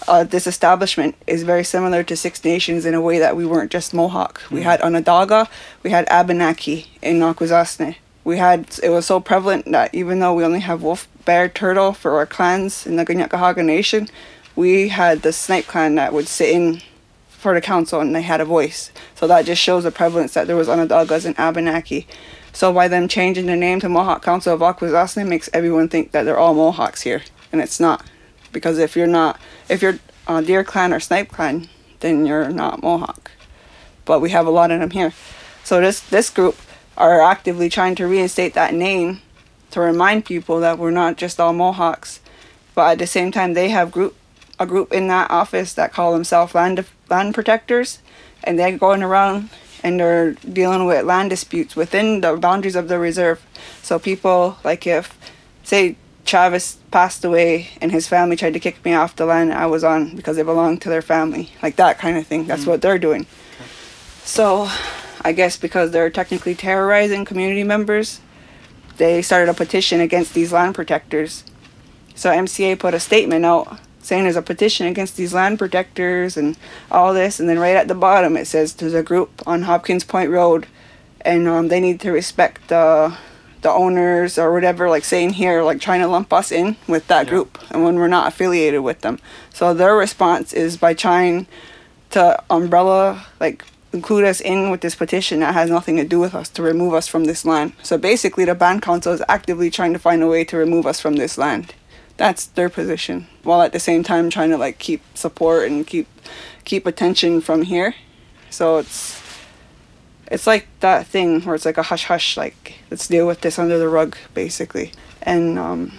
uh, 0.07 0.23
this 0.23 0.47
establishment 0.47 1.15
is 1.27 1.43
very 1.43 1.63
similar 1.63 2.03
to 2.03 2.15
Six 2.15 2.43
Nations 2.43 2.85
in 2.85 2.93
a 2.93 3.01
way 3.01 3.19
that 3.19 3.35
we 3.35 3.45
weren't 3.45 3.71
just 3.71 3.93
Mohawk. 3.93 4.41
We 4.49 4.63
had 4.63 4.81
Onondaga, 4.81 5.49
we 5.83 5.89
had 5.89 6.07
Abenaki 6.09 6.87
in 7.01 7.19
Akwesasne. 7.19 7.95
We 8.23 8.37
had, 8.37 8.79
it 8.83 8.89
was 8.89 9.05
so 9.05 9.19
prevalent 9.19 9.71
that 9.71 9.93
even 9.95 10.19
though 10.19 10.33
we 10.33 10.43
only 10.43 10.59
have 10.59 10.83
wolf, 10.83 11.07
bear, 11.25 11.49
turtle 11.49 11.93
for 11.93 12.17
our 12.17 12.25
clans 12.25 12.85
in 12.85 12.95
the 12.95 13.05
Kanien'kehá:ka 13.05 13.63
Nation, 13.63 14.07
we 14.55 14.89
had 14.89 15.21
the 15.21 15.33
Snipe 15.33 15.65
clan 15.67 15.95
that 15.95 16.13
would 16.13 16.27
sit 16.27 16.49
in 16.49 16.81
for 17.29 17.55
the 17.55 17.61
council 17.61 17.99
and 17.99 18.15
they 18.15 18.21
had 18.21 18.41
a 18.41 18.45
voice. 18.45 18.91
So 19.15 19.25
that 19.27 19.45
just 19.45 19.61
shows 19.61 19.83
the 19.83 19.91
prevalence 19.91 20.35
that 20.35 20.45
there 20.45 20.55
was 20.55 20.67
Onondagas 20.67 21.25
and 21.25 21.37
Abenaki. 21.39 22.05
So 22.53 22.71
by 22.71 22.87
them 22.87 23.07
changing 23.07 23.47
the 23.47 23.55
name 23.55 23.79
to 23.79 23.89
Mohawk 23.89 24.21
Council 24.23 24.53
of 24.53 24.59
Akwesasne 24.59 25.27
makes 25.27 25.49
everyone 25.53 25.89
think 25.89 26.11
that 26.11 26.23
they're 26.23 26.37
all 26.37 26.53
Mohawks 26.53 27.01
here, 27.01 27.23
and 27.51 27.61
it's 27.61 27.79
not. 27.79 28.05
Because 28.51 28.77
if 28.77 28.95
you're 28.95 29.07
not, 29.07 29.39
if 29.69 29.81
you're 29.81 29.99
uh, 30.27 30.41
Deer 30.41 30.63
Clan 30.63 30.93
or 30.93 30.99
Snipe 30.99 31.29
Clan, 31.29 31.69
then 31.99 32.25
you're 32.25 32.49
not 32.49 32.81
Mohawk. 32.81 33.31
But 34.05 34.19
we 34.19 34.31
have 34.31 34.47
a 34.47 34.51
lot 34.51 34.71
of 34.71 34.79
them 34.79 34.91
here. 34.91 35.13
So 35.63 35.79
this 35.81 35.99
this 35.99 36.29
group 36.29 36.57
are 36.97 37.21
actively 37.21 37.69
trying 37.69 37.95
to 37.95 38.07
reinstate 38.07 38.53
that 38.53 38.73
name 38.73 39.21
to 39.71 39.79
remind 39.79 40.25
people 40.25 40.59
that 40.59 40.77
we're 40.77 40.91
not 40.91 41.17
just 41.17 41.39
all 41.39 41.53
Mohawks. 41.53 42.19
But 42.75 42.91
at 42.91 42.99
the 42.99 43.07
same 43.07 43.31
time, 43.31 43.53
they 43.53 43.69
have 43.69 43.91
group 43.91 44.15
a 44.59 44.65
group 44.65 44.93
in 44.93 45.07
that 45.07 45.31
office 45.31 45.73
that 45.73 45.91
call 45.91 46.13
themselves 46.13 46.53
land 46.53 46.85
land 47.09 47.33
protectors, 47.33 47.99
and 48.43 48.59
they're 48.59 48.77
going 48.77 49.03
around 49.03 49.49
and 49.83 49.99
they're 49.99 50.33
dealing 50.33 50.85
with 50.85 51.05
land 51.05 51.31
disputes 51.31 51.75
within 51.75 52.21
the 52.21 52.37
boundaries 52.37 52.75
of 52.75 52.87
the 52.87 52.99
reserve. 52.99 53.43
So 53.81 53.97
people 53.97 54.57
like 54.63 54.85
if 54.85 55.17
say 55.63 55.95
Travis 56.25 56.77
passed 56.91 57.25
away 57.25 57.69
and 57.81 57.91
his 57.91 58.07
family 58.07 58.35
tried 58.35 58.53
to 58.53 58.59
kick 58.59 58.83
me 58.85 58.93
off 58.93 59.15
the 59.15 59.25
land 59.25 59.53
I 59.53 59.65
was 59.65 59.83
on 59.83 60.15
because 60.15 60.37
it 60.37 60.45
belonged 60.45 60.81
to 60.83 60.89
their 60.89 61.01
family, 61.01 61.51
like 61.61 61.75
that 61.77 61.99
kind 61.99 62.17
of 62.17 62.27
thing. 62.27 62.45
That's 62.45 62.65
what 62.65 62.81
they're 62.81 62.99
doing. 62.99 63.25
So, 64.23 64.69
I 65.23 65.33
guess 65.33 65.57
because 65.57 65.91
they're 65.91 66.09
technically 66.09 66.55
terrorizing 66.55 67.25
community 67.25 67.63
members, 67.63 68.21
they 68.97 69.21
started 69.21 69.49
a 69.49 69.53
petition 69.53 69.99
against 69.99 70.33
these 70.33 70.51
land 70.51 70.75
protectors. 70.75 71.43
So 72.15 72.29
MCA 72.29 72.77
put 72.77 72.93
a 72.93 72.99
statement 72.99 73.45
out 73.45 73.79
saying 73.99 74.23
there's 74.23 74.35
a 74.35 74.41
petition 74.41 74.87
against 74.87 75.15
these 75.15 75.33
land 75.33 75.59
protectors 75.59 76.37
and 76.37 76.57
all 76.89 77.13
this, 77.13 77.39
and 77.39 77.47
then 77.47 77.59
right 77.59 77.75
at 77.75 77.87
the 77.87 77.95
bottom 77.95 78.35
it 78.35 78.45
says 78.45 78.73
there's 78.73 78.93
a 78.93 79.03
group 79.03 79.41
on 79.45 79.63
Hopkins 79.63 80.03
Point 80.03 80.29
Road, 80.29 80.67
and 81.21 81.47
um, 81.47 81.67
they 81.67 81.79
need 81.79 81.99
to 82.01 82.11
respect 82.11 82.67
the 82.67 83.15
the 83.61 83.69
owners 83.69 84.37
or 84.37 84.51
whatever, 84.51 84.89
like 84.89 85.03
saying 85.03 85.31
here, 85.31 85.63
like 85.63 85.79
trying 85.79 86.01
to 86.01 86.07
lump 86.07 86.33
us 86.33 86.51
in 86.51 86.75
with 86.87 87.07
that 87.07 87.27
group, 87.27 87.59
and 87.71 87.83
when 87.83 87.95
we're 87.95 88.07
not 88.07 88.27
affiliated 88.27 88.81
with 88.81 89.01
them. 89.01 89.19
So 89.53 89.73
their 89.73 89.95
response 89.95 90.53
is 90.53 90.77
by 90.77 90.93
trying 90.93 91.47
to 92.11 92.43
umbrella 92.49 93.25
like 93.39 93.63
include 93.93 94.23
us 94.23 94.39
in 94.39 94.69
with 94.69 94.81
this 94.81 94.95
petition 94.95 95.41
that 95.41 95.53
has 95.53 95.69
nothing 95.69 95.97
to 95.97 96.05
do 96.05 96.19
with 96.19 96.33
us 96.33 96.49
to 96.49 96.61
remove 96.61 96.93
us 96.93 97.07
from 97.07 97.25
this 97.25 97.45
land. 97.45 97.73
So 97.83 97.97
basically, 97.97 98.45
the 98.45 98.55
band 98.55 98.81
council 98.81 99.13
is 99.13 99.23
actively 99.27 99.69
trying 99.69 99.93
to 99.93 99.99
find 99.99 100.23
a 100.23 100.27
way 100.27 100.43
to 100.45 100.57
remove 100.57 100.85
us 100.85 100.99
from 100.99 101.17
this 101.17 101.37
land. 101.37 101.73
That's 102.17 102.45
their 102.45 102.69
position, 102.69 103.27
while 103.43 103.61
at 103.61 103.73
the 103.73 103.79
same 103.79 104.03
time 104.03 104.29
trying 104.29 104.51
to 104.51 104.57
like 104.57 104.79
keep 104.79 105.01
support 105.15 105.67
and 105.67 105.85
keep 105.85 106.07
keep 106.63 106.85
attention 106.85 107.41
from 107.41 107.63
here. 107.63 107.95
So 108.49 108.77
it's 108.77 109.20
it's 110.31 110.47
like 110.47 110.65
that 110.79 111.05
thing 111.05 111.41
where 111.41 111.55
it's 111.55 111.65
like 111.65 111.77
a 111.77 111.83
hush 111.83 112.05
hush, 112.05 112.37
like 112.37 112.75
let's 112.89 113.07
deal 113.07 113.27
with 113.27 113.41
this 113.41 113.59
under 113.59 113.77
the 113.77 113.89
rug, 113.89 114.17
basically. 114.33 114.93
And 115.21 115.59
um, 115.59 115.91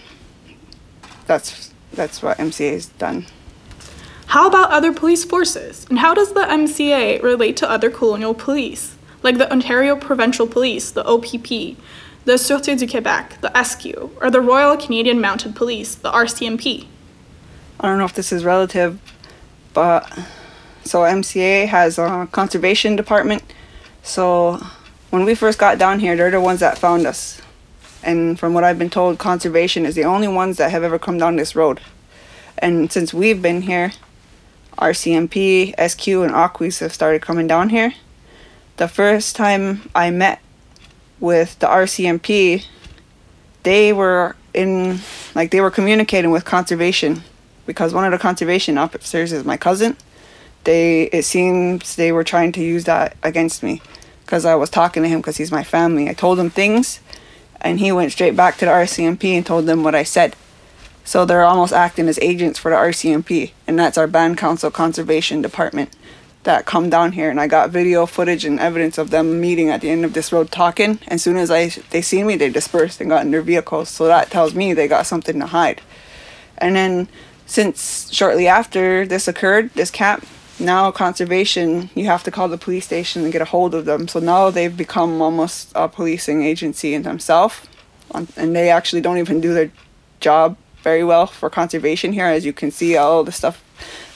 that's 1.26 1.72
that's 1.92 2.22
what 2.22 2.38
MCA 2.38 2.72
has 2.72 2.86
done. 2.86 3.26
How 4.26 4.48
about 4.48 4.70
other 4.70 4.94
police 4.94 5.24
forces? 5.24 5.86
And 5.90 5.98
how 5.98 6.14
does 6.14 6.32
the 6.32 6.40
MCA 6.40 7.22
relate 7.22 7.58
to 7.58 7.70
other 7.70 7.90
colonial 7.90 8.32
police, 8.32 8.96
like 9.22 9.36
the 9.36 9.52
Ontario 9.52 9.94
Provincial 9.94 10.46
Police, 10.46 10.90
the 10.90 11.04
OPP, 11.04 11.76
the 12.24 12.34
Sûreté 12.34 12.78
du 12.78 12.86
Québec, 12.86 13.38
the 13.42 13.52
SQ, 13.62 14.22
or 14.22 14.30
the 14.30 14.40
Royal 14.40 14.78
Canadian 14.78 15.20
Mounted 15.20 15.54
Police, 15.54 15.94
the 15.94 16.10
RCMP? 16.10 16.86
I 17.78 17.88
don't 17.88 17.98
know 17.98 18.06
if 18.06 18.14
this 18.14 18.32
is 18.32 18.42
relative, 18.42 18.98
but 19.74 20.10
so 20.84 21.00
MCA 21.00 21.66
has 21.68 21.98
a 21.98 22.26
conservation 22.32 22.96
department. 22.96 23.42
So 24.02 24.60
when 25.10 25.24
we 25.24 25.34
first 25.34 25.58
got 25.58 25.78
down 25.78 26.00
here, 26.00 26.16
they're 26.16 26.30
the 26.30 26.40
ones 26.40 26.60
that 26.60 26.78
found 26.78 27.06
us. 27.06 27.40
And 28.02 28.38
from 28.38 28.52
what 28.52 28.64
I've 28.64 28.78
been 28.78 28.90
told, 28.90 29.18
conservation 29.18 29.86
is 29.86 29.94
the 29.94 30.04
only 30.04 30.28
ones 30.28 30.56
that 30.56 30.70
have 30.70 30.82
ever 30.82 30.98
come 30.98 31.18
down 31.18 31.36
this 31.36 31.54
road. 31.54 31.80
And 32.58 32.90
since 32.90 33.14
we've 33.14 33.40
been 33.40 33.62
here, 33.62 33.92
RCMP, 34.78 35.74
SQ, 35.88 36.08
and 36.08 36.34
Aquis 36.34 36.80
have 36.80 36.92
started 36.92 37.22
coming 37.22 37.46
down 37.46 37.68
here. 37.68 37.94
The 38.78 38.88
first 38.88 39.36
time 39.36 39.88
I 39.94 40.10
met 40.10 40.40
with 41.20 41.58
the 41.60 41.66
RCMP, 41.66 42.64
they 43.62 43.92
were 43.92 44.34
in, 44.52 44.98
like, 45.34 45.50
they 45.52 45.60
were 45.60 45.70
communicating 45.70 46.30
with 46.30 46.44
conservation 46.44 47.22
because 47.66 47.94
one 47.94 48.04
of 48.04 48.10
the 48.10 48.18
conservation 48.18 48.78
officers 48.78 49.30
is 49.30 49.44
my 49.44 49.56
cousin. 49.56 49.96
They, 50.64 51.04
it 51.04 51.24
seems 51.24 51.96
they 51.96 52.12
were 52.12 52.24
trying 52.24 52.52
to 52.52 52.62
use 52.62 52.84
that 52.84 53.16
against 53.22 53.62
me 53.62 53.80
because 54.32 54.46
I 54.46 54.54
was 54.54 54.70
talking 54.70 55.02
to 55.02 55.10
him 55.10 55.20
because 55.20 55.36
he's 55.36 55.52
my 55.52 55.62
family. 55.62 56.08
I 56.08 56.14
told 56.14 56.38
him 56.38 56.48
things, 56.48 57.00
and 57.60 57.78
he 57.78 57.92
went 57.92 58.12
straight 58.12 58.34
back 58.34 58.56
to 58.56 58.64
the 58.64 58.70
RCMP 58.70 59.36
and 59.36 59.44
told 59.44 59.66
them 59.66 59.84
what 59.84 59.94
I 59.94 60.04
said. 60.04 60.36
So 61.04 61.26
they're 61.26 61.44
almost 61.44 61.74
acting 61.74 62.08
as 62.08 62.18
agents 62.20 62.58
for 62.58 62.70
the 62.70 62.78
RCMP, 62.78 63.50
and 63.66 63.78
that's 63.78 63.98
our 63.98 64.06
Band 64.06 64.38
Council 64.38 64.70
Conservation 64.70 65.42
Department 65.42 65.94
that 66.44 66.64
come 66.64 66.88
down 66.88 67.12
here. 67.12 67.28
And 67.28 67.38
I 67.38 67.46
got 67.46 67.68
video 67.68 68.06
footage 68.06 68.46
and 68.46 68.58
evidence 68.58 68.96
of 68.96 69.10
them 69.10 69.38
meeting 69.38 69.68
at 69.68 69.82
the 69.82 69.90
end 69.90 70.02
of 70.02 70.14
this 70.14 70.32
road 70.32 70.50
talking. 70.50 70.98
As 71.08 71.20
soon 71.20 71.36
as 71.36 71.50
I 71.50 71.68
they 71.90 72.00
seen 72.00 72.26
me, 72.26 72.36
they 72.36 72.48
dispersed 72.48 73.02
and 73.02 73.10
got 73.10 73.26
in 73.26 73.32
their 73.32 73.42
vehicles. 73.42 73.90
So 73.90 74.06
that 74.06 74.30
tells 74.30 74.54
me 74.54 74.72
they 74.72 74.88
got 74.88 75.06
something 75.06 75.38
to 75.40 75.46
hide. 75.48 75.82
And 76.56 76.74
then 76.74 77.08
since 77.44 78.10
shortly 78.10 78.48
after 78.48 79.04
this 79.04 79.28
occurred, 79.28 79.74
this 79.74 79.90
camp, 79.90 80.26
now 80.58 80.90
conservation, 80.90 81.90
you 81.94 82.06
have 82.06 82.22
to 82.24 82.30
call 82.30 82.48
the 82.48 82.58
police 82.58 82.84
station 82.84 83.24
and 83.24 83.32
get 83.32 83.42
a 83.42 83.46
hold 83.46 83.74
of 83.74 83.84
them. 83.84 84.08
So 84.08 84.20
now 84.20 84.50
they've 84.50 84.76
become 84.76 85.20
almost 85.22 85.72
a 85.74 85.88
policing 85.88 86.42
agency 86.42 86.94
in 86.94 87.02
themselves. 87.02 87.60
Um, 88.12 88.28
and 88.36 88.54
they 88.54 88.70
actually 88.70 89.00
don't 89.00 89.18
even 89.18 89.40
do 89.40 89.54
their 89.54 89.70
job 90.20 90.56
very 90.82 91.04
well 91.04 91.26
for 91.26 91.48
conservation 91.48 92.12
here. 92.12 92.26
As 92.26 92.44
you 92.44 92.52
can 92.52 92.70
see, 92.70 92.96
all 92.96 93.24
the 93.24 93.32
stuff 93.32 93.64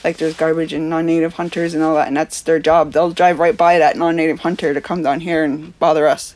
like 0.03 0.17
there's 0.17 0.35
garbage 0.35 0.73
and 0.73 0.89
non-native 0.89 1.33
hunters 1.33 1.73
and 1.73 1.83
all 1.83 1.95
that, 1.95 2.07
and 2.07 2.15
that's 2.15 2.41
their 2.41 2.59
job. 2.59 2.93
They'll 2.93 3.11
drive 3.11 3.39
right 3.39 3.57
by 3.57 3.79
that 3.79 3.97
non-native 3.97 4.39
hunter 4.39 4.73
to 4.73 4.81
come 4.81 5.03
down 5.03 5.21
here 5.21 5.43
and 5.43 5.77
bother 5.79 6.07
us. 6.07 6.35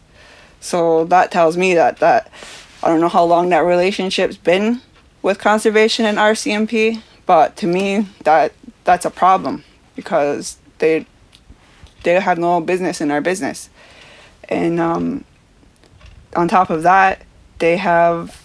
So 0.59 1.05
that 1.05 1.31
tells 1.31 1.57
me 1.57 1.73
that 1.75 1.97
that 1.97 2.31
I 2.83 2.89
don't 2.89 3.01
know 3.01 3.09
how 3.09 3.23
long 3.23 3.49
that 3.49 3.59
relationship's 3.59 4.37
been 4.37 4.81
with 5.21 5.37
conservation 5.37 6.05
and 6.05 6.17
RCMP, 6.17 7.01
but 7.25 7.55
to 7.57 7.67
me 7.67 8.07
that 8.23 8.53
that's 8.83 9.05
a 9.05 9.11
problem 9.11 9.63
because 10.01 10.57
they 10.79 11.05
they 12.03 12.19
have 12.19 12.37
no 12.37 12.59
business 12.61 13.01
in 13.01 13.11
our 13.11 13.21
business, 13.21 13.69
and 14.49 14.79
um, 14.79 15.23
on 16.35 16.47
top 16.47 16.69
of 16.69 16.83
that, 16.83 17.23
they 17.59 17.77
have 17.77 18.41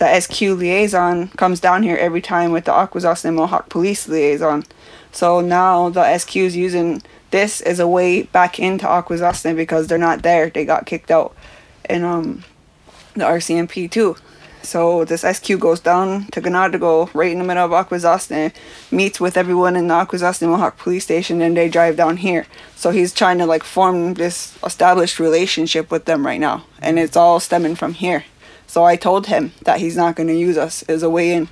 the 0.00 0.20
SQ 0.20 0.40
liaison 0.40 1.28
comes 1.28 1.60
down 1.60 1.82
here 1.82 1.96
every 1.96 2.22
time 2.22 2.52
with 2.52 2.64
the 2.64 2.72
Akwesasne 2.72 3.34
Mohawk 3.34 3.68
police 3.68 4.08
liaison. 4.08 4.64
So 5.12 5.40
now 5.40 5.90
the 5.90 6.16
SQ 6.16 6.36
is 6.36 6.56
using 6.56 7.02
this 7.30 7.60
as 7.60 7.78
a 7.78 7.86
way 7.86 8.22
back 8.22 8.58
into 8.58 8.86
Akwesasne 8.86 9.54
because 9.54 9.86
they're 9.86 9.98
not 9.98 10.22
there. 10.22 10.48
They 10.48 10.64
got 10.64 10.86
kicked 10.86 11.10
out. 11.10 11.36
And 11.84 12.04
um, 12.04 12.44
the 13.14 13.24
RCMP 13.24 13.90
too. 13.90 14.16
So 14.62 15.04
this 15.04 15.22
SQ 15.22 15.58
goes 15.58 15.80
down 15.80 16.26
to 16.26 16.40
Ganadago, 16.40 17.12
right 17.14 17.32
in 17.32 17.38
the 17.38 17.44
middle 17.44 17.64
of 17.64 17.70
Akwesasne, 17.70 18.52
meets 18.90 19.18
with 19.18 19.36
everyone 19.36 19.74
in 19.74 19.88
the 19.88 19.94
Akwesasne 19.94 20.48
Mohawk 20.48 20.76
police 20.76 21.04
station, 21.04 21.40
and 21.40 21.56
they 21.56 21.68
drive 21.68 21.96
down 21.96 22.18
here. 22.18 22.46
So 22.76 22.90
he's 22.90 23.12
trying 23.12 23.38
to 23.38 23.46
like 23.46 23.64
form 23.64 24.14
this 24.14 24.56
established 24.64 25.18
relationship 25.18 25.90
with 25.90 26.04
them 26.04 26.26
right 26.26 26.40
now, 26.40 26.66
and 26.80 26.98
it's 26.98 27.16
all 27.16 27.40
stemming 27.40 27.74
from 27.74 27.94
here. 27.94 28.24
So 28.66 28.84
I 28.84 28.96
told 28.96 29.26
him 29.26 29.52
that 29.62 29.80
he's 29.80 29.96
not 29.96 30.14
going 30.14 30.28
to 30.28 30.36
use 30.36 30.56
us 30.56 30.82
as 30.84 31.02
a 31.02 31.10
way 31.10 31.32
in. 31.32 31.48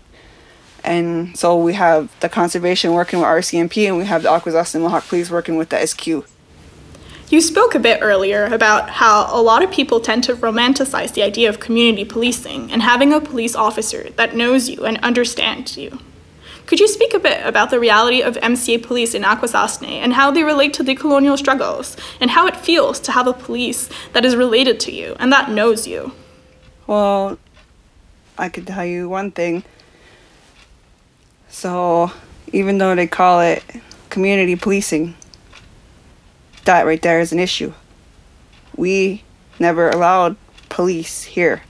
And 0.85 1.37
so 1.37 1.57
we 1.57 1.73
have 1.75 2.15
the 2.21 2.29
conservation 2.29 2.93
working 2.93 3.19
with 3.19 3.27
RCMP, 3.27 3.89
and 3.89 3.97
we 3.97 4.05
have 4.05 4.23
the 4.23 4.29
Akwesasne 4.29 4.81
Mohawk 4.81 5.09
police 5.09 5.31
working 5.31 5.57
with 5.57 5.71
the 5.71 5.85
SQ. 5.85 6.25
You 7.31 7.43
spoke 7.43 7.75
a 7.75 7.79
bit 7.79 7.99
earlier 8.01 8.47
about 8.47 8.89
how 8.89 9.29
a 9.31 9.43
lot 9.43 9.63
of 9.63 9.71
people 9.71 10.01
tend 10.01 10.25
to 10.25 10.35
romanticize 10.35 11.13
the 11.13 11.23
idea 11.23 11.51
of 11.51 11.61
community 11.61 12.07
policing 12.07 12.73
and 12.73 12.81
having 12.81 13.13
a 13.13 13.21
police 13.21 13.55
officer 13.55 14.09
that 14.17 14.35
knows 14.35 14.71
you 14.71 14.87
and 14.87 14.97
understands 14.99 15.77
you. 15.77 15.99
Could 16.65 16.81
you 16.81 16.89
speak 16.89 17.13
a 17.13 17.19
bit 17.19 17.45
about 17.45 17.69
the 17.69 17.79
reality 17.79 18.23
of 18.23 18.37
MCA 18.37 18.83
police 18.83 19.15
in 19.15 19.25
Akwesasne 19.25 19.87
and 19.87 20.15
how 20.15 20.31
they 20.31 20.43
relate 20.43 20.73
to 20.75 20.83
the 20.83 20.95
colonial 20.95 21.37
struggles 21.37 21.99
and 22.19 22.31
how 22.31 22.47
it 22.47 22.57
feels 22.57 22.99
to 23.01 23.13
have 23.13 23.27
a 23.27 23.35
police 23.35 23.91
that 24.15 24.25
is 24.25 24.35
related 24.35 24.81
to 24.81 24.93
you 24.93 25.15
and 25.19 25.31
that 25.31 25.51
knows 25.51 25.87
you? 25.87 26.13
Well, 26.87 27.39
I 28.39 28.49
could 28.49 28.67
tell 28.67 28.87
you 28.87 29.07
one 29.07 29.33
thing. 29.33 29.65
So, 31.51 32.11
even 32.53 32.79
though 32.79 32.95
they 32.95 33.07
call 33.07 33.41
it 33.41 33.63
community 34.09 34.57
policing, 34.57 35.15
that 36.69 36.85
right 36.85 37.01
there 37.01 37.19
is 37.19 37.33
an 37.33 37.39
issue. 37.39 37.73
We 38.77 39.25
never 39.59 39.89
allowed 39.89 40.37
police 40.69 41.23
here. 41.23 41.63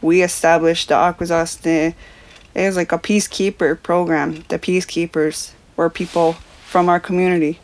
We 0.00 0.22
established 0.22 0.88
the 0.88 0.94
Akwesasne, 0.94 1.94
it 2.54 2.66
was 2.66 2.76
like 2.76 2.92
a 2.92 2.98
peacekeeper 2.98 3.82
program. 3.82 4.44
The 4.48 4.60
peacekeepers 4.60 5.50
were 5.74 5.90
people 5.90 6.34
from 6.66 6.88
our 6.88 7.00
community. 7.00 7.58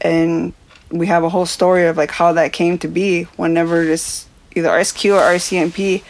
And 0.00 0.52
we 0.90 1.06
have 1.06 1.22
a 1.22 1.28
whole 1.28 1.46
story 1.46 1.86
of 1.86 1.96
like 1.96 2.10
how 2.10 2.32
that 2.32 2.52
came 2.52 2.76
to 2.78 2.88
be 2.88 3.24
whenever 3.36 3.84
this 3.84 4.26
either 4.56 4.82
SQ 4.82 5.04
or 5.06 5.20
RCMP 5.20 6.02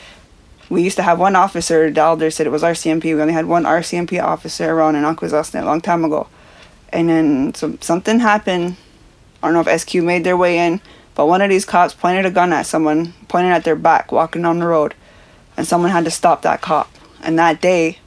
we 0.71 0.83
used 0.83 0.97
to 0.97 1.03
have 1.03 1.21
one 1.21 1.37
officer, 1.37 1.91
the 1.91 2.01
elder 2.01 2.31
said 2.31 2.47
it 2.47 2.51
was 2.51 2.63
RCMP. 2.63 3.05
We 3.05 3.21
only 3.21 3.35
had 3.35 3.45
one 3.45 3.65
RCMP 3.65 4.23
officer 4.23 4.73
around 4.73 4.97
in 4.97 5.05
Akwesasne 5.05 5.61
a 5.61 5.65
long 5.67 5.83
time 5.83 6.07
ago. 6.07 6.27
And 6.89 7.11
then 7.11 7.55
some, 7.55 7.79
something 7.83 8.19
happened 8.21 8.77
I 9.45 9.49
don't 9.49 9.63
know 9.63 9.71
if 9.71 9.81
SQ 9.83 9.97
made 9.97 10.25
their 10.25 10.39
way 10.39 10.57
in, 10.57 10.81
but 11.15 11.27
one 11.27 11.43
of 11.43 11.51
these 11.51 11.67
cops 11.67 11.93
pointed 11.93 12.25
a 12.25 12.31
gun 12.31 12.51
at 12.55 12.65
someone, 12.65 13.13
pointed 13.29 13.53
at 13.53 13.63
their 13.63 13.77
back, 13.77 14.11
walking 14.11 14.41
down 14.41 14.59
the 14.59 14.67
road, 14.67 14.95
and 15.55 15.67
someone 15.67 15.91
had 15.91 16.07
to 16.07 16.11
stop 16.11 16.41
that 16.43 16.63
cop. 16.63 16.91
And 17.23 17.39
that 17.39 17.61
day, 17.61 17.99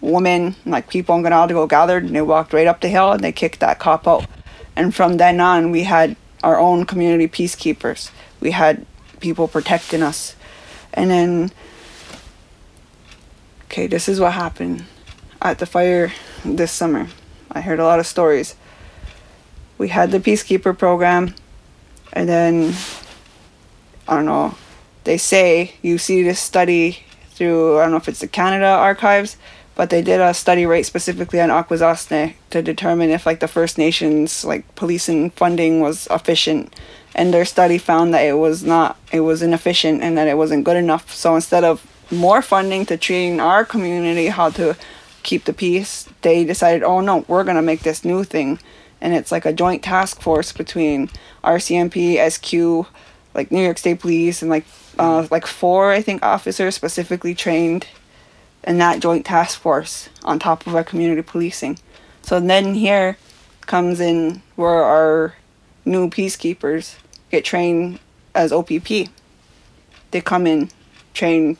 women, 0.00 0.56
like 0.66 0.90
people 0.90 1.14
in 1.14 1.22
Ganadago 1.22 1.68
gathered, 1.68 2.02
and 2.02 2.16
they 2.16 2.22
walked 2.22 2.52
right 2.52 2.66
up 2.66 2.80
the 2.80 2.88
hill 2.88 3.12
and 3.12 3.22
they 3.22 3.30
kicked 3.30 3.60
that 3.60 3.78
cop 3.78 4.08
out. 4.08 4.26
And 4.74 4.92
from 4.92 5.18
then 5.18 5.38
on, 5.40 5.70
we 5.70 5.84
had 5.84 6.16
our 6.42 6.58
own 6.58 6.86
community 6.86 7.28
peacekeepers. 7.28 8.10
We 8.40 8.50
had 8.50 8.84
people 9.20 9.46
protecting 9.46 10.02
us. 10.02 10.34
And 10.92 11.08
then, 11.08 11.52
okay, 13.66 13.86
this 13.86 14.08
is 14.08 14.18
what 14.18 14.32
happened 14.32 14.86
at 15.40 15.60
the 15.60 15.66
fire 15.66 16.12
this 16.44 16.72
summer. 16.72 17.06
I 17.52 17.60
heard 17.60 17.78
a 17.78 17.84
lot 17.84 18.00
of 18.00 18.08
stories 18.08 18.56
we 19.80 19.88
had 19.88 20.10
the 20.10 20.20
peacekeeper 20.20 20.76
program 20.76 21.34
and 22.12 22.28
then 22.28 22.74
i 24.06 24.14
don't 24.14 24.26
know 24.26 24.54
they 25.04 25.16
say 25.16 25.72
you 25.80 25.96
see 25.96 26.22
this 26.22 26.38
study 26.38 26.98
through 27.30 27.78
i 27.78 27.82
don't 27.82 27.92
know 27.92 27.96
if 27.96 28.06
it's 28.06 28.20
the 28.20 28.28
canada 28.28 28.66
archives 28.66 29.38
but 29.80 29.88
they 29.88 30.02
did 30.02 30.20
a 30.20 30.34
study 30.34 30.66
right 30.66 30.84
specifically 30.84 31.40
on 31.40 31.48
Akwesasne 31.48 32.34
to 32.50 32.60
determine 32.60 33.08
if 33.08 33.24
like 33.24 33.40
the 33.40 33.48
First 33.48 33.78
Nations 33.78 34.44
like 34.44 34.74
policing 34.74 35.30
funding 35.30 35.80
was 35.80 36.06
efficient. 36.10 36.74
And 37.14 37.32
their 37.32 37.46
study 37.46 37.78
found 37.78 38.12
that 38.12 38.20
it 38.20 38.34
was 38.34 38.62
not 38.62 38.98
it 39.10 39.20
was 39.20 39.40
inefficient 39.40 40.02
and 40.02 40.18
that 40.18 40.28
it 40.28 40.36
wasn't 40.36 40.64
good 40.64 40.76
enough. 40.76 41.14
So 41.14 41.34
instead 41.34 41.64
of 41.64 41.86
more 42.10 42.42
funding 42.42 42.84
to 42.86 42.98
train 42.98 43.40
our 43.40 43.64
community 43.64 44.26
how 44.26 44.50
to 44.50 44.76
keep 45.22 45.44
the 45.44 45.54
peace 45.54 46.06
they 46.20 46.44
decided 46.44 46.82
oh 46.82 47.00
no 47.00 47.24
we're 47.28 47.44
going 47.44 47.56
to 47.56 47.62
make 47.62 47.80
this 47.80 48.04
new 48.04 48.24
thing 48.24 48.58
and 49.00 49.14
it's 49.14 49.32
like 49.32 49.44
a 49.44 49.52
joint 49.52 49.82
task 49.82 50.20
force 50.20 50.52
between 50.52 51.08
RCMP, 51.42 52.18
SQ, 52.30 52.90
like 53.34 53.50
New 53.50 53.62
York 53.62 53.78
State 53.78 54.00
Police, 54.00 54.42
and 54.42 54.50
like 54.50 54.64
uh, 54.98 55.26
like 55.30 55.46
four 55.46 55.92
I 55.92 56.02
think 56.02 56.22
officers 56.22 56.74
specifically 56.74 57.34
trained 57.34 57.86
in 58.64 58.78
that 58.78 59.00
joint 59.00 59.24
task 59.24 59.58
force 59.58 60.08
on 60.22 60.38
top 60.38 60.66
of 60.66 60.74
our 60.74 60.84
community 60.84 61.22
policing. 61.22 61.78
So 62.22 62.38
then 62.40 62.74
here 62.74 63.16
comes 63.62 64.00
in 64.00 64.42
where 64.56 64.82
our 64.82 65.34
new 65.84 66.10
peacekeepers 66.10 66.96
get 67.30 67.44
trained 67.44 67.98
as 68.34 68.52
OPP. 68.52 69.08
They 70.10 70.20
come 70.20 70.46
in, 70.46 70.70
train 71.14 71.56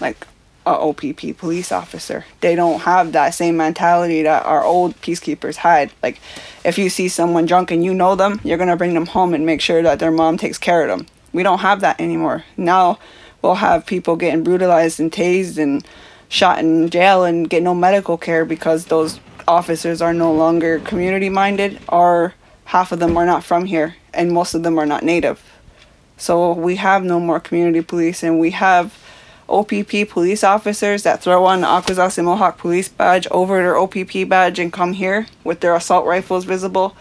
like 0.00 0.26
a 0.66 0.70
OPP 0.70 1.36
police 1.36 1.72
officer. 1.72 2.24
They 2.40 2.54
don't 2.54 2.80
have 2.80 3.12
that 3.12 3.34
same 3.34 3.56
mentality 3.56 4.22
that 4.22 4.44
our 4.46 4.64
old 4.64 5.00
peacekeepers 5.00 5.56
had. 5.56 5.92
Like, 6.02 6.20
if 6.64 6.78
you 6.78 6.88
see 6.88 7.08
someone 7.08 7.46
drunk 7.46 7.70
and 7.70 7.84
you 7.84 7.92
know 7.94 8.14
them, 8.14 8.40
you're 8.44 8.58
gonna 8.58 8.76
bring 8.76 8.94
them 8.94 9.06
home 9.06 9.34
and 9.34 9.44
make 9.44 9.60
sure 9.60 9.82
that 9.82 9.98
their 9.98 10.12
mom 10.12 10.36
takes 10.36 10.58
care 10.58 10.82
of 10.82 10.88
them. 10.88 11.06
We 11.32 11.42
don't 11.42 11.60
have 11.60 11.80
that 11.80 12.00
anymore. 12.00 12.44
Now, 12.56 12.98
we'll 13.40 13.56
have 13.56 13.86
people 13.86 14.16
getting 14.16 14.44
brutalized 14.44 15.00
and 15.00 15.10
tased 15.10 15.58
and 15.58 15.84
shot 16.28 16.60
in 16.60 16.88
jail 16.88 17.24
and 17.24 17.50
get 17.50 17.62
no 17.62 17.74
medical 17.74 18.16
care 18.16 18.44
because 18.44 18.86
those 18.86 19.20
officers 19.48 20.00
are 20.00 20.14
no 20.14 20.32
longer 20.32 20.78
community 20.80 21.28
minded 21.28 21.80
or 21.88 22.34
half 22.66 22.92
of 22.92 23.00
them 23.00 23.16
are 23.16 23.26
not 23.26 23.44
from 23.44 23.64
here 23.64 23.96
and 24.14 24.32
most 24.32 24.54
of 24.54 24.62
them 24.62 24.78
are 24.78 24.86
not 24.86 25.02
native. 25.02 25.42
So 26.16 26.52
we 26.52 26.76
have 26.76 27.02
no 27.02 27.18
more 27.18 27.40
community 27.40 27.82
police 27.82 28.22
and 28.22 28.38
we 28.38 28.50
have 28.52 28.96
OPP 29.48 30.08
police 30.08 30.44
officers 30.44 31.02
that 31.02 31.22
throw 31.22 31.44
on 31.44 31.60
the 31.60 31.66
Akwesasne 31.66 32.24
Mohawk 32.24 32.58
police 32.58 32.88
badge 32.88 33.26
over 33.30 33.56
their 33.56 33.76
OPP 33.76 34.28
badge 34.28 34.58
and 34.58 34.72
come 34.72 34.92
here 34.94 35.26
with 35.44 35.60
their 35.60 35.74
assault 35.74 36.06
rifles 36.06 36.44
visible, 36.44 36.96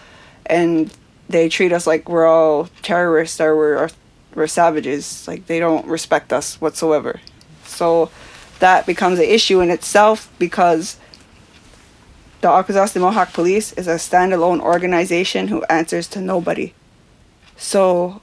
and 0.45 0.93
they 1.30 1.47
treat 1.47 1.71
us 1.71 1.88
like 1.88 2.10
we're 2.10 2.27
all 2.27 2.67
terrorists 2.82 3.39
or 3.39 3.56
we're, 3.56 3.89
we're 4.36 4.47
savages. 4.47 5.27
Like 5.27 5.47
they 5.47 5.60
don't 5.60 5.86
respect 5.88 6.34
us 6.34 6.60
whatsoever. 6.60 7.21
So 7.63 8.12
that 8.60 8.86
becomes 8.86 9.19
an 9.19 9.25
issue 9.25 9.62
in 9.62 9.69
itself 9.69 10.32
because 10.38 10.97
the 12.41 12.47
Akwesasne 12.47 12.99
Mohawk 13.01 13.34
Police 13.34 13.71
is 13.73 13.88
a 13.88 13.95
standalone 13.95 14.60
organization 14.60 15.47
who 15.47 15.63
answers 15.65 16.08
to 16.10 16.21
nobody. 16.21 16.73
So 17.56 18.21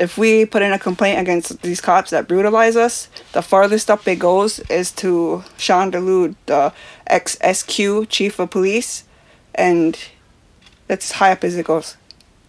if 0.00 0.16
we 0.16 0.46
put 0.46 0.62
in 0.62 0.72
a 0.72 0.78
complaint 0.78 1.20
against 1.20 1.60
these 1.60 1.82
cops 1.82 2.08
that 2.08 2.26
brutalize 2.26 2.74
us, 2.74 3.08
the 3.32 3.42
farthest 3.42 3.90
up 3.90 4.08
it 4.08 4.18
goes 4.18 4.58
is 4.60 4.90
to 4.92 5.44
Shawn 5.58 5.92
Dulude, 5.92 6.36
the 6.46 6.72
ex 7.06 7.36
SQ 7.44 8.08
chief 8.08 8.38
of 8.38 8.50
police, 8.50 9.04
and 9.54 9.98
that's 10.86 11.10
as 11.10 11.16
high 11.18 11.32
up 11.32 11.44
as 11.44 11.54
it 11.54 11.66
goes. 11.66 11.98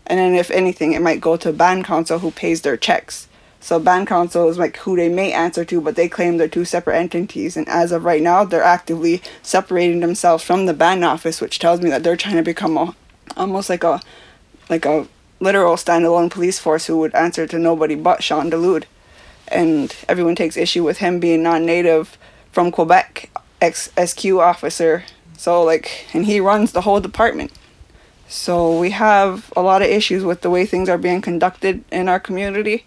And 0.07 0.17
then, 0.17 0.33
if 0.33 0.49
anything, 0.49 0.93
it 0.93 1.01
might 1.01 1.19
go 1.19 1.35
to 1.37 1.51
band 1.51 1.83
council 1.83 2.19
who 2.19 2.31
pays 2.31 2.61
their 2.61 2.77
checks. 2.77 3.27
So 3.59 3.79
band 3.79 4.07
council 4.07 4.49
is 4.49 4.57
like 4.57 4.77
who 4.77 4.95
they 4.95 5.09
may 5.09 5.33
answer 5.33 5.65
to, 5.65 5.81
but 5.81 5.97
they 5.97 6.07
claim 6.07 6.37
they're 6.37 6.47
two 6.47 6.65
separate 6.65 6.97
entities. 6.97 7.57
And 7.57 7.67
as 7.67 7.91
of 7.91 8.05
right 8.05 8.21
now, 8.21 8.45
they're 8.45 8.63
actively 8.63 9.21
separating 9.43 9.99
themselves 9.99 10.43
from 10.43 10.67
the 10.67 10.73
band 10.73 11.03
office, 11.03 11.41
which 11.41 11.59
tells 11.59 11.81
me 11.81 11.89
that 11.89 12.01
they're 12.01 12.15
trying 12.15 12.37
to 12.37 12.43
become 12.43 12.77
a, 12.77 12.95
almost 13.35 13.69
like 13.69 13.83
a, 13.83 13.99
like 14.69 14.85
a 14.85 15.05
literal 15.41 15.75
standalone 15.75 16.31
police 16.31 16.59
force 16.59 16.85
who 16.85 16.97
would 16.99 17.13
answer 17.13 17.45
to 17.47 17.59
nobody 17.59 17.95
but 17.95 18.23
Shawn 18.23 18.49
Dulude. 18.49 18.85
And 19.49 19.93
everyone 20.07 20.35
takes 20.35 20.55
issue 20.55 20.83
with 20.83 20.99
him 20.99 21.19
being 21.19 21.43
non 21.43 21.65
native 21.65 22.17
from 22.53 22.71
Quebec, 22.71 23.29
ex 23.59 23.91
SQ 24.01 24.25
officer. 24.35 25.03
So, 25.37 25.61
like, 25.63 26.05
and 26.13 26.25
he 26.25 26.39
runs 26.39 26.71
the 26.71 26.81
whole 26.81 27.01
department. 27.01 27.51
So, 28.29 28.79
we 28.79 28.91
have 28.91 29.51
a 29.57 29.61
lot 29.61 29.81
of 29.81 29.89
issues 29.89 30.23
with 30.23 30.41
the 30.41 30.49
way 30.49 30.65
things 30.65 30.87
are 30.87 30.97
being 30.97 31.19
conducted 31.19 31.83
in 31.91 32.07
our 32.07 32.19
community. 32.19 32.85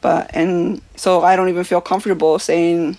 But, 0.00 0.30
and 0.34 0.82
so 0.96 1.22
I 1.22 1.36
don't 1.36 1.48
even 1.48 1.62
feel 1.62 1.80
comfortable 1.80 2.40
saying 2.40 2.98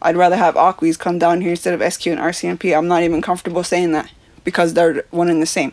I'd 0.00 0.16
rather 0.16 0.36
have 0.36 0.56
Aquis 0.56 0.96
come 0.96 1.18
down 1.18 1.40
here 1.40 1.50
instead 1.50 1.74
of 1.74 1.92
SQ 1.92 2.06
and 2.06 2.20
RCMP. 2.20 2.76
I'm 2.76 2.86
not 2.86 3.02
even 3.02 3.20
comfortable 3.20 3.64
saying 3.64 3.90
that 3.92 4.10
because 4.44 4.74
they're 4.74 5.04
one 5.10 5.28
and 5.28 5.42
the 5.42 5.46
same. 5.46 5.72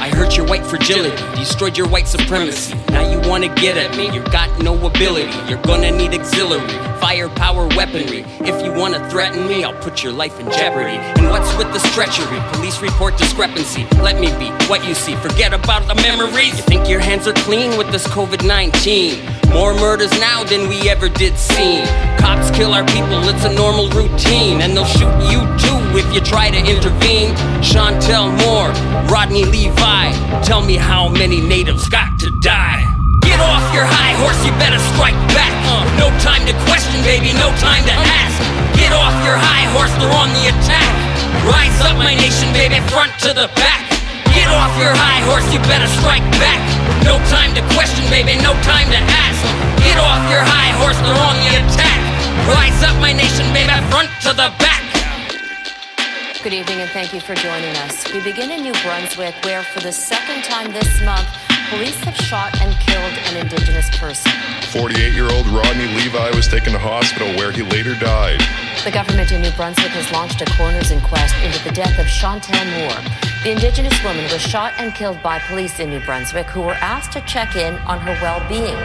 I 0.00 0.08
hurt 0.08 0.34
your 0.34 0.46
white 0.46 0.64
fragility, 0.64 1.22
destroyed 1.36 1.76
your 1.76 1.86
white 1.86 2.08
supremacy. 2.08 2.74
Now 2.88 3.06
you 3.06 3.20
wanna 3.28 3.54
get 3.54 3.76
at 3.76 3.94
me, 3.98 4.10
you 4.10 4.22
got 4.32 4.48
no 4.62 4.74
ability. 4.86 5.30
You're 5.46 5.60
gonna 5.60 5.90
need 5.90 6.14
auxiliary, 6.14 6.66
firepower 7.00 7.68
weaponry. 7.76 8.24
If 8.40 8.64
you 8.64 8.72
wanna 8.72 9.10
threaten 9.10 9.46
me, 9.46 9.62
I'll 9.62 9.78
put 9.82 10.02
your 10.02 10.14
life 10.14 10.40
in 10.40 10.50
jeopardy. 10.52 10.96
And 11.20 11.28
what's 11.28 11.54
with 11.58 11.70
the 11.74 11.80
treachery? 11.90 12.40
Police 12.54 12.80
report 12.80 13.18
discrepancy. 13.18 13.86
Let 14.00 14.18
me 14.18 14.28
be 14.38 14.48
what 14.68 14.88
you 14.88 14.94
see. 14.94 15.14
Forget 15.16 15.52
about 15.52 15.86
the 15.86 15.94
memories. 15.96 16.56
You 16.56 16.62
think 16.62 16.88
your 16.88 17.00
hands 17.00 17.28
are 17.28 17.34
clean 17.34 17.76
with 17.76 17.92
this 17.92 18.06
COVID 18.06 18.42
19? 18.42 19.39
More 19.52 19.74
murders 19.74 20.12
now 20.20 20.44
than 20.44 20.68
we 20.68 20.88
ever 20.88 21.08
did 21.08 21.36
see. 21.36 21.82
Cops 22.18 22.50
kill 22.50 22.72
our 22.72 22.86
people, 22.86 23.18
it's 23.28 23.44
a 23.44 23.52
normal 23.52 23.90
routine. 23.90 24.62
And 24.62 24.76
they'll 24.76 24.86
shoot 24.86 25.10
you 25.26 25.42
too 25.58 25.78
if 25.98 26.06
you 26.14 26.20
try 26.20 26.50
to 26.50 26.58
intervene. 26.58 27.34
Chantel 27.58 28.30
Moore, 28.46 28.70
Rodney 29.10 29.44
Levi, 29.44 30.12
tell 30.42 30.62
me 30.62 30.76
how 30.76 31.08
many 31.08 31.40
natives 31.40 31.88
got 31.88 32.18
to 32.20 32.30
die. 32.40 32.86
Get 33.22 33.40
off 33.40 33.74
your 33.74 33.84
high 33.84 34.14
horse, 34.22 34.38
you 34.46 34.52
better 34.62 34.78
strike 34.94 35.18
back. 35.34 35.52
Uh, 35.66 35.82
no 35.98 36.08
time 36.22 36.46
to 36.46 36.54
question, 36.70 37.02
baby, 37.02 37.34
no 37.34 37.50
time 37.58 37.84
to 37.84 37.94
ask. 37.94 38.38
Get 38.78 38.92
off 38.92 39.14
your 39.26 39.36
high 39.36 39.66
horse, 39.74 39.92
they're 39.98 40.14
on 40.14 40.30
the 40.30 40.54
attack. 40.54 40.90
Rise 41.44 41.80
up, 41.82 41.98
my 41.98 42.14
nation, 42.14 42.52
baby, 42.52 42.78
front 42.88 43.12
to 43.20 43.34
the 43.34 43.50
back. 43.58 43.89
Get 44.50 44.58
off 44.58 44.74
your 44.82 44.96
high 44.98 45.22
horse, 45.30 45.46
you 45.54 45.62
better 45.70 45.86
strike 46.02 46.26
back. 46.42 46.58
No 47.06 47.22
time 47.30 47.54
to 47.54 47.62
question, 47.78 48.02
baby, 48.10 48.34
no 48.42 48.50
time 48.66 48.90
to 48.90 48.98
ask. 48.98 49.38
Get 49.78 49.94
off 49.94 50.26
your 50.26 50.42
high 50.42 50.74
horse, 50.74 50.98
they're 51.06 51.14
on 51.14 51.38
the 51.38 51.62
attack. 51.62 52.02
Rise 52.50 52.82
up, 52.82 52.98
my 52.98 53.14
nation, 53.14 53.46
baby, 53.54 53.70
front 53.94 54.10
to 54.26 54.34
the 54.34 54.50
back. 54.58 54.82
Good 56.42 56.50
evening 56.50 56.82
and 56.82 56.90
thank 56.90 57.14
you 57.14 57.20
for 57.22 57.38
joining 57.38 57.78
us. 57.86 58.10
We 58.10 58.26
begin 58.26 58.50
in 58.50 58.66
New 58.66 58.74
Brunswick, 58.82 59.38
where 59.46 59.62
for 59.62 59.86
the 59.86 59.94
second 59.94 60.42
time 60.42 60.74
this 60.74 60.98
month, 61.06 61.30
police 61.70 62.02
have 62.02 62.18
shot 62.18 62.50
and 62.58 62.74
killed 62.82 63.14
an 63.30 63.46
Indigenous 63.46 63.86
person. 64.02 64.34
48 64.74 65.14
year 65.14 65.30
old 65.30 65.46
Rodney 65.46 65.86
Levi 65.94 66.34
was 66.34 66.48
taken 66.48 66.72
to 66.74 66.78
hospital 66.82 67.30
where 67.38 67.52
he 67.52 67.62
later 67.62 67.94
died. 67.94 68.42
The 68.82 68.90
government 68.90 69.30
in 69.30 69.42
New 69.42 69.54
Brunswick 69.54 69.94
has 69.94 70.10
launched 70.10 70.42
a 70.42 70.46
coroner's 70.58 70.90
inquest 70.90 71.38
into 71.38 71.62
the 71.62 71.70
death 71.70 72.02
of 72.02 72.06
Chantel 72.10 72.66
Moore. 72.74 73.29
The 73.40 73.56
Indigenous 73.56 73.96
woman 74.04 74.28
was 74.28 74.44
shot 74.44 74.76
and 74.76 74.92
killed 74.92 75.16
by 75.24 75.40
police 75.48 75.80
in 75.80 75.88
New 75.88 76.04
Brunswick 76.04 76.44
who 76.52 76.60
were 76.60 76.76
asked 76.76 77.16
to 77.16 77.24
check 77.24 77.56
in 77.56 77.72
on 77.88 77.96
her 78.04 78.12
well 78.20 78.36
being. 78.52 78.76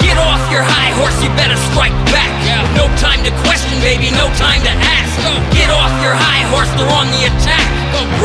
Get 0.00 0.16
off 0.16 0.40
your 0.48 0.64
high 0.64 0.96
horse, 0.96 1.12
you 1.20 1.28
better 1.36 1.60
strike 1.68 1.92
back. 2.08 2.32
No 2.72 2.88
time 2.96 3.20
to 3.28 3.32
question, 3.44 3.76
baby, 3.84 4.08
no 4.16 4.32
time 4.40 4.64
to 4.64 4.72
ask. 4.72 5.12
Get 5.52 5.68
off 5.68 5.92
your 6.00 6.16
high 6.16 6.48
horse, 6.48 6.72
they're 6.72 6.88
on 6.88 7.04
the 7.20 7.28
attack. 7.28 7.68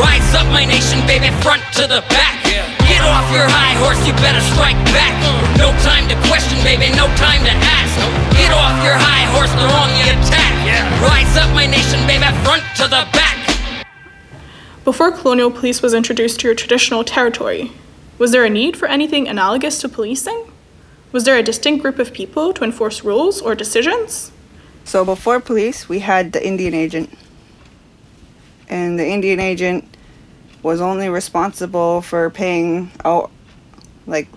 Rise 0.00 0.24
up, 0.40 0.48
my 0.48 0.64
nation, 0.64 1.04
baby, 1.04 1.28
front 1.44 1.60
to 1.76 1.84
the 1.84 2.00
back. 2.08 2.40
Get 2.88 3.04
off 3.04 3.28
your 3.28 3.44
high 3.44 3.76
horse, 3.84 4.00
you 4.08 4.16
better 4.24 4.40
strike 4.56 4.80
back. 4.96 5.12
No 5.60 5.68
time 5.84 6.08
to 6.08 6.16
question, 6.32 6.56
baby, 6.64 6.88
no 6.96 7.12
time 7.20 7.44
to 7.44 7.52
ask. 7.52 7.92
Get 8.40 8.48
off 8.56 8.80
your 8.80 8.96
high 8.96 9.28
horse, 9.36 9.52
they're 9.52 9.68
on 9.68 9.92
the 10.00 10.16
attack. 10.16 10.52
Rise 11.04 11.36
up, 11.36 11.52
my 11.52 11.68
nation, 11.68 12.00
baby, 12.08 12.24
front 12.40 12.64
to 12.80 12.88
the 12.88 13.04
back. 13.12 13.23
Before 14.84 15.10
colonial 15.10 15.50
police 15.50 15.80
was 15.80 15.94
introduced 15.94 16.40
to 16.40 16.48
your 16.48 16.54
traditional 16.54 17.04
territory, 17.04 17.72
was 18.18 18.32
there 18.32 18.44
a 18.44 18.50
need 18.50 18.76
for 18.76 18.86
anything 18.86 19.26
analogous 19.26 19.80
to 19.80 19.88
policing? 19.88 20.52
Was 21.10 21.24
there 21.24 21.38
a 21.38 21.42
distinct 21.42 21.82
group 21.82 21.98
of 21.98 22.12
people 22.12 22.52
to 22.52 22.64
enforce 22.64 23.02
rules 23.02 23.40
or 23.40 23.54
decisions? 23.54 24.30
So 24.84 25.04
before 25.04 25.40
police, 25.40 25.88
we 25.88 26.00
had 26.00 26.32
the 26.32 26.46
Indian 26.46 26.74
agent. 26.74 27.16
And 28.68 28.98
the 28.98 29.06
Indian 29.06 29.40
agent 29.40 29.96
was 30.62 30.80
only 30.80 31.08
responsible 31.08 32.02
for 32.02 32.28
paying 32.30 32.90
out 33.04 33.30
like 34.06 34.28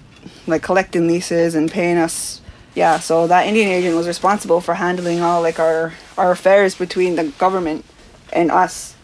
like 0.46 0.62
collecting 0.62 1.08
leases 1.08 1.56
and 1.56 1.70
paying 1.70 1.98
us 1.98 2.42
yeah, 2.74 3.00
so 3.00 3.26
that 3.26 3.48
Indian 3.48 3.70
agent 3.70 3.96
was 3.96 4.08
responsible 4.08 4.62
for 4.62 4.76
handling 4.76 5.20
all 5.20 5.42
like 5.42 5.60
our 5.60 5.94
our 6.18 6.32
affairs 6.32 6.76
between 6.76 7.16
the 7.16 7.24
government 7.40 7.84
and 8.32 8.52
us. 8.52 8.97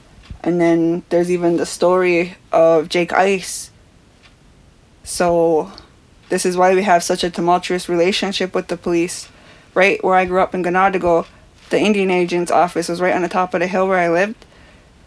And 0.43 0.59
then 0.59 1.03
there's 1.09 1.31
even 1.31 1.57
the 1.57 1.65
story 1.65 2.35
of 2.51 2.89
Jake 2.89 3.13
Ice. 3.13 3.71
So 5.03 5.71
this 6.29 6.45
is 6.45 6.57
why 6.57 6.75
we 6.75 6.83
have 6.83 7.03
such 7.03 7.23
a 7.23 7.29
tumultuous 7.29 7.87
relationship 7.87 8.53
with 8.53 8.67
the 8.67 8.77
police. 8.77 9.29
Right 9.73 10.03
where 10.03 10.15
I 10.15 10.25
grew 10.25 10.41
up 10.41 10.53
in 10.53 10.63
Ganadigo, 10.63 11.25
the 11.69 11.79
Indian 11.79 12.11
agent's 12.11 12.51
office 12.51 12.89
was 12.89 13.01
right 13.01 13.15
on 13.15 13.21
the 13.21 13.29
top 13.29 13.53
of 13.53 13.61
the 13.61 13.67
hill 13.67 13.87
where 13.87 13.97
I 13.97 14.09
lived. 14.09 14.45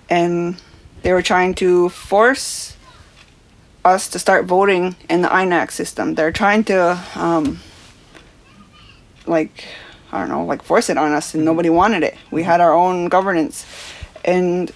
And 0.09 0.61
they 1.03 1.13
were 1.13 1.23
trying 1.23 1.55
to 1.57 1.91
force 1.91 2.77
us 3.85 4.09
to 4.09 4.19
start 4.19 4.47
voting 4.47 4.97
in 5.09 5.23
the 5.23 5.29
INAC 5.29 5.71
system. 5.71 6.15
They're 6.15 6.33
trying 6.33 6.65
to, 6.65 7.01
um, 7.15 7.61
like, 9.27 9.65
I 10.11 10.19
don't 10.19 10.29
know, 10.29 10.45
like 10.45 10.63
force 10.63 10.91
it 10.91 10.99
on 10.99 11.13
us, 11.13 11.35
and 11.35 11.45
nobody 11.45 11.71
wanted 11.71 12.03
it. 12.03 12.17
We 12.31 12.43
had 12.43 12.61
our 12.61 12.75
own 12.75 13.09
governance. 13.09 13.65
And 14.25 14.73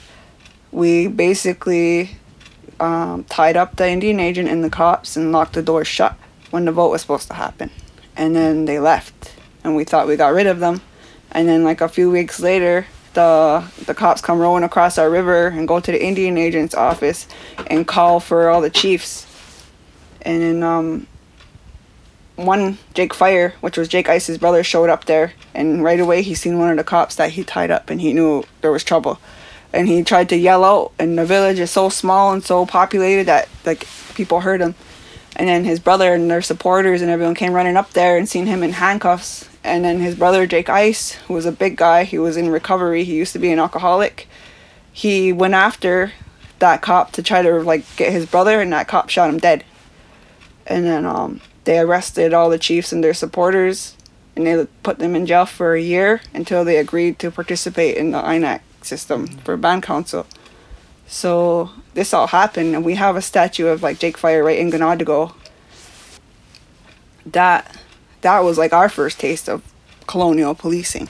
we 0.73 1.09
basically 1.09 2.17
um, 2.79 3.25
tied 3.25 3.57
up 3.57 3.77
the 3.77 3.89
Indian 3.89 4.21
agent 4.21 4.49
and 4.49 4.65
the 4.65 4.71
cops 4.71 5.17
and 5.17 5.33
locked 5.33 5.55
the 5.55 5.63
doors 5.63 5.89
shut 5.89 6.17
when 6.51 6.65
the 6.65 6.73
vote 6.73 6.91
was 6.91 7.03
supposed 7.03 7.29
to 7.29 7.35
happen. 7.35 7.71
And 8.17 8.35
then 8.35 8.65
they 8.65 8.79
left, 8.79 9.35
and 9.65 9.77
we 9.77 9.85
thought 9.85 10.07
we 10.07 10.17
got 10.17 10.33
rid 10.33 10.47
of 10.47 10.61
them. 10.61 10.81
And 11.33 11.49
then, 11.49 11.63
like 11.63 11.81
a 11.81 11.89
few 11.89 12.11
weeks 12.11 12.41
later, 12.41 12.87
the 13.15 13.65
the 13.87 13.95
cops 13.95 14.21
come 14.21 14.39
rowing 14.39 14.65
across 14.65 14.99
our 14.99 15.09
river 15.09 15.49
and 15.49 15.67
go 15.67 15.81
to 15.81 15.93
the 15.93 16.05
Indian 16.05 16.37
agent's 16.37 16.75
office 16.75 17.27
and 17.69 17.87
call 17.87 18.21
for 18.21 18.49
all 18.49 18.61
the 18.61 18.71
chiefs. 18.71 19.27
And 20.23 20.43
then 20.43 20.63
um, 20.63 21.07
one 22.37 22.79
Jake 22.95 23.15
Fire, 23.15 23.55
which 23.61 23.77
was 23.77 23.89
Jake 23.89 24.09
Ice's 24.09 24.39
brother, 24.39 24.63
showed 24.63 24.91
up 24.91 25.05
there, 25.05 25.33
and 25.55 25.83
right 25.83 26.01
away 26.01 26.23
he 26.23 26.35
seen 26.35 26.59
one 26.59 26.71
of 26.71 26.77
the 26.77 26.85
cops 26.85 27.15
that 27.17 27.31
he 27.31 27.45
tied 27.45 27.71
up, 27.71 27.91
and 27.91 28.01
he 28.01 28.13
knew 28.13 28.45
there 28.61 28.73
was 28.73 28.85
trouble. 28.85 29.19
And 29.73 29.87
he 29.87 30.03
tried 30.03 30.29
to 30.31 30.37
yell 30.37 30.65
out, 30.65 30.93
and 30.99 31.17
the 31.17 31.25
village 31.25 31.61
is 31.61 31.71
so 31.71 31.89
small 31.89 32.33
and 32.33 32.43
so 32.43 32.67
populated 32.67 33.25
that 33.25 33.49
like 33.65 33.87
people 34.15 34.41
heard 34.41 34.61
him. 34.61 34.75
And 35.37 35.49
then 35.49 35.65
his 35.65 35.79
brother 35.79 36.13
and 36.13 36.31
their 36.31 36.43
supporters 36.43 37.03
and 37.03 37.11
everyone 37.11 37.35
came 37.35 37.53
running 37.53 37.77
up 37.77 37.91
there 37.93 38.19
and 38.19 38.29
seen 38.29 38.47
him 38.47 38.63
in 38.63 38.73
handcuffs. 38.73 39.49
And 39.63 39.85
then 39.85 40.01
his 40.01 40.15
brother 40.15 40.47
Jake 40.47 40.69
Ice, 40.69 41.13
who 41.13 41.35
was 41.35 41.47
a 41.47 41.53
big 41.53 41.77
guy, 41.77 42.05
he 42.05 42.19
was 42.19 42.37
in 42.37 42.51
recovery. 42.51 43.05
He 43.05 43.15
used 43.15 43.33
to 43.35 43.39
be 43.39 43.53
an 43.53 43.59
alcoholic. 43.59 44.27
He 44.93 45.33
went 45.33 45.55
after 45.55 46.13
that 46.59 46.83
cop 46.83 47.13
to 47.13 47.23
try 47.23 47.43
to 47.43 47.61
like 47.61 47.85
get 47.97 48.13
his 48.13 48.27
brother, 48.27 48.61
and 48.61 48.73
that 48.73 48.89
cop 48.89 49.09
shot 49.09 49.31
him 49.31 49.39
dead. 49.39 49.65
And 50.67 50.85
then 50.85 51.07
um, 51.07 51.41
they 51.65 51.79
arrested 51.79 52.35
all 52.35 52.51
the 52.51 52.59
chiefs 52.59 52.93
and 52.93 53.03
their 53.03 53.15
supporters, 53.15 53.97
and 54.35 54.47
they 54.47 54.67
put 54.83 54.99
them 54.99 55.15
in 55.15 55.27
jail 55.27 55.47
for 55.47 55.75
a 55.75 55.81
year 55.81 56.21
until 56.35 56.65
they 56.65 56.77
agreed 56.77 57.19
to 57.21 57.31
participate 57.31 57.97
in 57.97 58.11
the 58.11 58.21
INAC 58.21 58.61
system 58.85 59.27
for 59.45 59.57
band 59.57 59.83
council. 59.83 60.27
So 61.07 61.71
this 61.95 62.15
all 62.15 62.29
happened, 62.29 62.75
and 62.75 62.85
we 62.85 62.95
have 62.95 63.17
a 63.17 63.23
statue 63.23 63.67
of 63.67 63.83
like 63.83 63.99
Jake 63.99 64.17
Fire 64.17 64.45
right 64.45 64.59
in 64.59 64.71
Ganadigo. 64.71 65.35
That 67.27 67.77
that 68.21 68.41
was 68.41 68.59
like 68.59 68.73
our 68.73 68.89
first 68.89 69.19
taste 69.19 69.49
of 69.49 69.63
colonial 70.07 70.55
policing. 70.55 71.09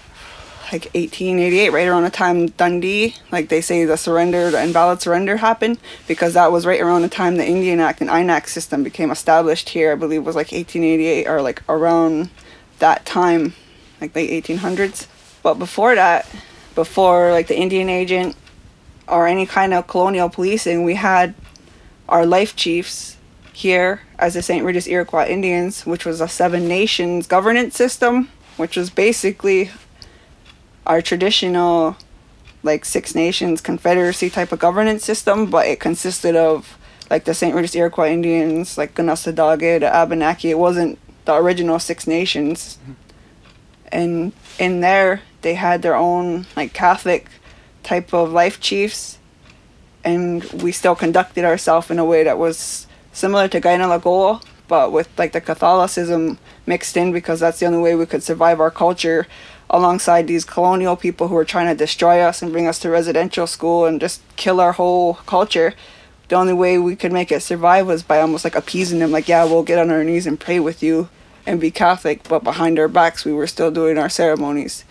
Like 0.73 0.85
1888, 0.95 1.71
right 1.71 1.89
around 1.89 2.05
the 2.05 2.11
time 2.11 2.47
Dundee, 2.51 3.17
like 3.33 3.49
they 3.49 3.61
say 3.61 3.85
the 3.85 3.97
surrender, 3.97 4.53
the 4.53 4.63
invalid 4.63 5.03
surrender 5.03 5.39
happened, 5.39 5.79
because 6.07 6.35
that 6.35 6.53
was 6.53 6.65
right 6.65 6.81
around 6.81 7.03
the 7.03 7.09
time 7.09 7.37
the 7.37 7.47
Indian 7.47 7.81
Act 7.81 8.01
and 8.01 8.09
INAC 8.09 8.47
system 8.47 8.85
became 8.85 9.11
established 9.11 9.71
here. 9.71 9.91
I 9.91 9.97
believe 9.97 10.25
was 10.25 10.37
like 10.37 10.53
1888 10.53 11.27
or 11.27 11.43
like 11.43 11.63
around 11.69 12.31
that 12.79 13.05
time, 13.05 13.55
like 14.01 14.15
late 14.15 14.45
1800s. 14.45 15.09
But 15.43 15.55
before 15.55 15.97
that, 15.97 16.29
before 16.75 17.33
like 17.33 17.49
the 17.49 17.59
Indian 17.59 17.89
agent 17.89 18.37
or 19.09 19.27
any 19.27 19.47
kind 19.47 19.75
of 19.75 19.87
colonial 19.87 20.29
policing, 20.29 20.85
we 20.85 20.95
had 20.95 21.35
our 22.09 22.27
life 22.27 22.57
chiefs 22.57 23.17
here 23.53 24.03
as 24.19 24.35
the 24.35 24.43
St. 24.43 24.65
Regis 24.65 24.87
Iroquois 24.87 25.27
Indians, 25.27 25.85
which 25.87 26.05
was 26.05 26.21
a 26.21 26.29
seven 26.29 26.69
nations 26.69 27.27
governance 27.27 27.77
system, 27.77 28.29
which 28.57 28.77
was 28.77 28.91
basically 28.91 29.71
our 30.87 31.03
traditional 31.03 31.97
like 32.63 32.85
Six 32.85 33.15
Nations 33.15 33.61
Confederacy 33.61 34.31
type 34.31 34.53
of 34.53 34.59
governance 34.59 35.05
system, 35.05 35.47
but 35.47 35.67
it 35.67 35.81
consisted 35.81 36.37
of 36.37 36.77
like 37.11 37.25
the 37.25 37.35
St. 37.35 37.55
Regis 37.55 37.75
Iroquois 37.75 38.11
Indians, 38.11 38.79
like 38.79 38.95
Ganassadage, 38.95 39.81
the 39.81 39.95
Abenaki. 39.95 40.51
It 40.51 40.59
wasn't 40.59 40.99
the 41.25 41.35
original 41.35 41.79
Six 41.79 42.07
Nations. 42.07 42.79
And 43.91 44.33
in 44.61 44.81
there, 44.81 45.23
they 45.41 45.55
had 45.55 45.83
their 45.83 45.97
own 45.97 46.47
like 46.55 46.73
Catholic 46.73 47.29
type 47.83 48.13
of 48.13 48.31
life 48.31 48.61
chiefs, 48.61 49.19
and 50.05 50.45
we 50.63 50.71
still 50.71 50.95
conducted 50.95 51.45
ourselves 51.45 51.91
in 51.91 51.99
a 51.99 52.05
way 52.05 52.23
that 52.23 52.39
was 52.39 52.87
similar 53.13 53.49
to 53.49 53.61
Gaina 53.61 53.89
Lagoa, 53.89 54.43
but 54.69 54.93
with 54.93 55.09
like 55.19 55.33
the 55.33 55.41
Catholicism 55.41 56.39
mixed 56.67 56.97
in 56.97 57.11
because 57.11 57.41
that's 57.41 57.59
the 57.59 57.67
only 57.67 57.81
way 57.81 57.95
we 57.95 58.07
could 58.07 58.23
survive 58.23 58.61
our 58.61 58.71
culture 58.71 59.27
alongside 59.71 60.27
these 60.27 60.45
colonial 60.45 60.97
people 60.97 61.29
who 61.29 61.35
were 61.35 61.45
trying 61.45 61.67
to 61.67 61.75
destroy 61.75 62.21
us 62.21 62.43
and 62.43 62.53
bring 62.53 62.67
us 62.67 62.79
to 62.81 62.91
residential 62.91 63.47
school 63.47 63.87
and 63.87 64.01
just 64.01 64.21
kill 64.37 64.61
our 64.61 64.73
whole 64.73 65.15
culture. 65.27 65.75
the 66.29 66.37
only 66.37 66.53
way 66.53 66.79
we 66.79 66.95
could 66.95 67.13
make 67.13 67.33
it 67.33 67.41
survive 67.41 67.87
was 67.87 68.05
by 68.05 68.21
almost 68.21 68.45
like 68.45 68.55
appeasing 68.55 69.01
them, 69.01 69.11
like, 69.11 69.27
yeah, 69.27 69.43
we'll 69.45 69.65
get 69.65 69.81
on 69.81 69.91
our 69.91 70.05
knees 70.05 70.29
and 70.29 70.39
pray 70.39 70.61
with 70.61 70.81
you 70.81 71.09
and 71.47 71.61
be 71.61 71.71
Catholic, 71.71 72.29
but 72.29 72.45
behind 72.45 72.79
our 72.79 72.89
backs, 72.89 73.25
we 73.25 73.33
were 73.33 73.47
still 73.47 73.71
doing 73.71 73.99
our 73.99 74.09
ceremonies. 74.09 74.85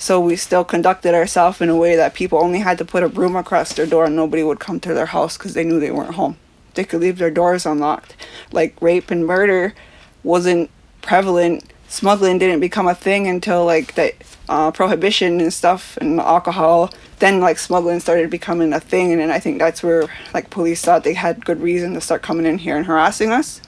So 0.00 0.18
we 0.18 0.36
still 0.36 0.64
conducted 0.64 1.14
ourselves 1.14 1.60
in 1.60 1.68
a 1.68 1.76
way 1.76 1.94
that 1.94 2.14
people 2.14 2.38
only 2.38 2.60
had 2.60 2.78
to 2.78 2.86
put 2.86 3.02
a 3.02 3.08
broom 3.08 3.36
across 3.36 3.74
their 3.74 3.84
door 3.84 4.06
and 4.06 4.16
nobody 4.16 4.42
would 4.42 4.58
come 4.58 4.80
to 4.80 4.94
their 4.94 5.06
house 5.06 5.36
because 5.36 5.52
they 5.52 5.62
knew 5.62 5.78
they 5.78 5.90
weren't 5.90 6.14
home. 6.14 6.38
They 6.74 6.84
could 6.84 7.02
leave 7.02 7.18
their 7.18 7.30
doors 7.30 7.66
unlocked. 7.66 8.16
Like 8.50 8.80
rape 8.80 9.10
and 9.10 9.26
murder 9.26 9.74
wasn't 10.22 10.70
prevalent. 11.02 11.64
Smuggling 11.88 12.38
didn't 12.38 12.60
become 12.60 12.88
a 12.88 12.94
thing 12.94 13.26
until 13.26 13.66
like 13.66 13.94
the 13.94 14.14
uh, 14.48 14.70
prohibition 14.70 15.38
and 15.40 15.52
stuff 15.52 15.98
and 15.98 16.18
alcohol. 16.18 16.90
Then 17.18 17.40
like 17.40 17.58
smuggling 17.58 18.00
started 18.00 18.30
becoming 18.30 18.72
a 18.72 18.80
thing, 18.80 19.12
and 19.12 19.20
then 19.20 19.30
I 19.30 19.38
think 19.38 19.58
that's 19.58 19.82
where 19.82 20.06
like 20.32 20.50
police 20.50 20.82
thought 20.82 21.04
they 21.04 21.14
had 21.14 21.44
good 21.44 21.60
reason 21.60 21.92
to 21.94 22.00
start 22.00 22.22
coming 22.22 22.46
in 22.46 22.58
here 22.58 22.76
and 22.76 22.86
harassing 22.86 23.32
us. 23.32 23.60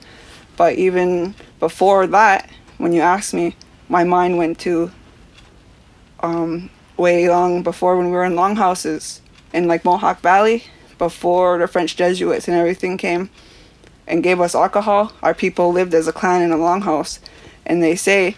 But 0.56 0.74
even 0.76 1.34
before 1.62 2.08
that, 2.08 2.50
when 2.78 2.92
you 2.92 3.00
asked 3.00 3.32
me, 3.32 3.54
my 3.88 4.02
mind 4.02 4.36
went 4.36 4.58
to 4.58 4.90
um, 6.18 6.68
way 6.96 7.28
long 7.28 7.62
before 7.62 7.96
when 7.96 8.06
we 8.06 8.10
were 8.10 8.24
in 8.24 8.34
longhouses 8.34 9.20
in 9.52 9.68
like 9.68 9.84
Mohawk 9.84 10.20
Valley, 10.22 10.64
before 10.98 11.58
the 11.58 11.68
French 11.68 11.94
Jesuits 11.94 12.48
and 12.48 12.56
everything 12.56 12.98
came 12.98 13.30
and 14.08 14.24
gave 14.24 14.40
us 14.40 14.56
alcohol. 14.56 15.12
Our 15.22 15.34
people 15.34 15.72
lived 15.72 15.94
as 15.94 16.08
a 16.08 16.12
clan 16.12 16.42
in 16.42 16.50
a 16.50 16.56
longhouse, 16.56 17.20
and 17.64 17.80
they 17.80 17.94
say 17.94 18.34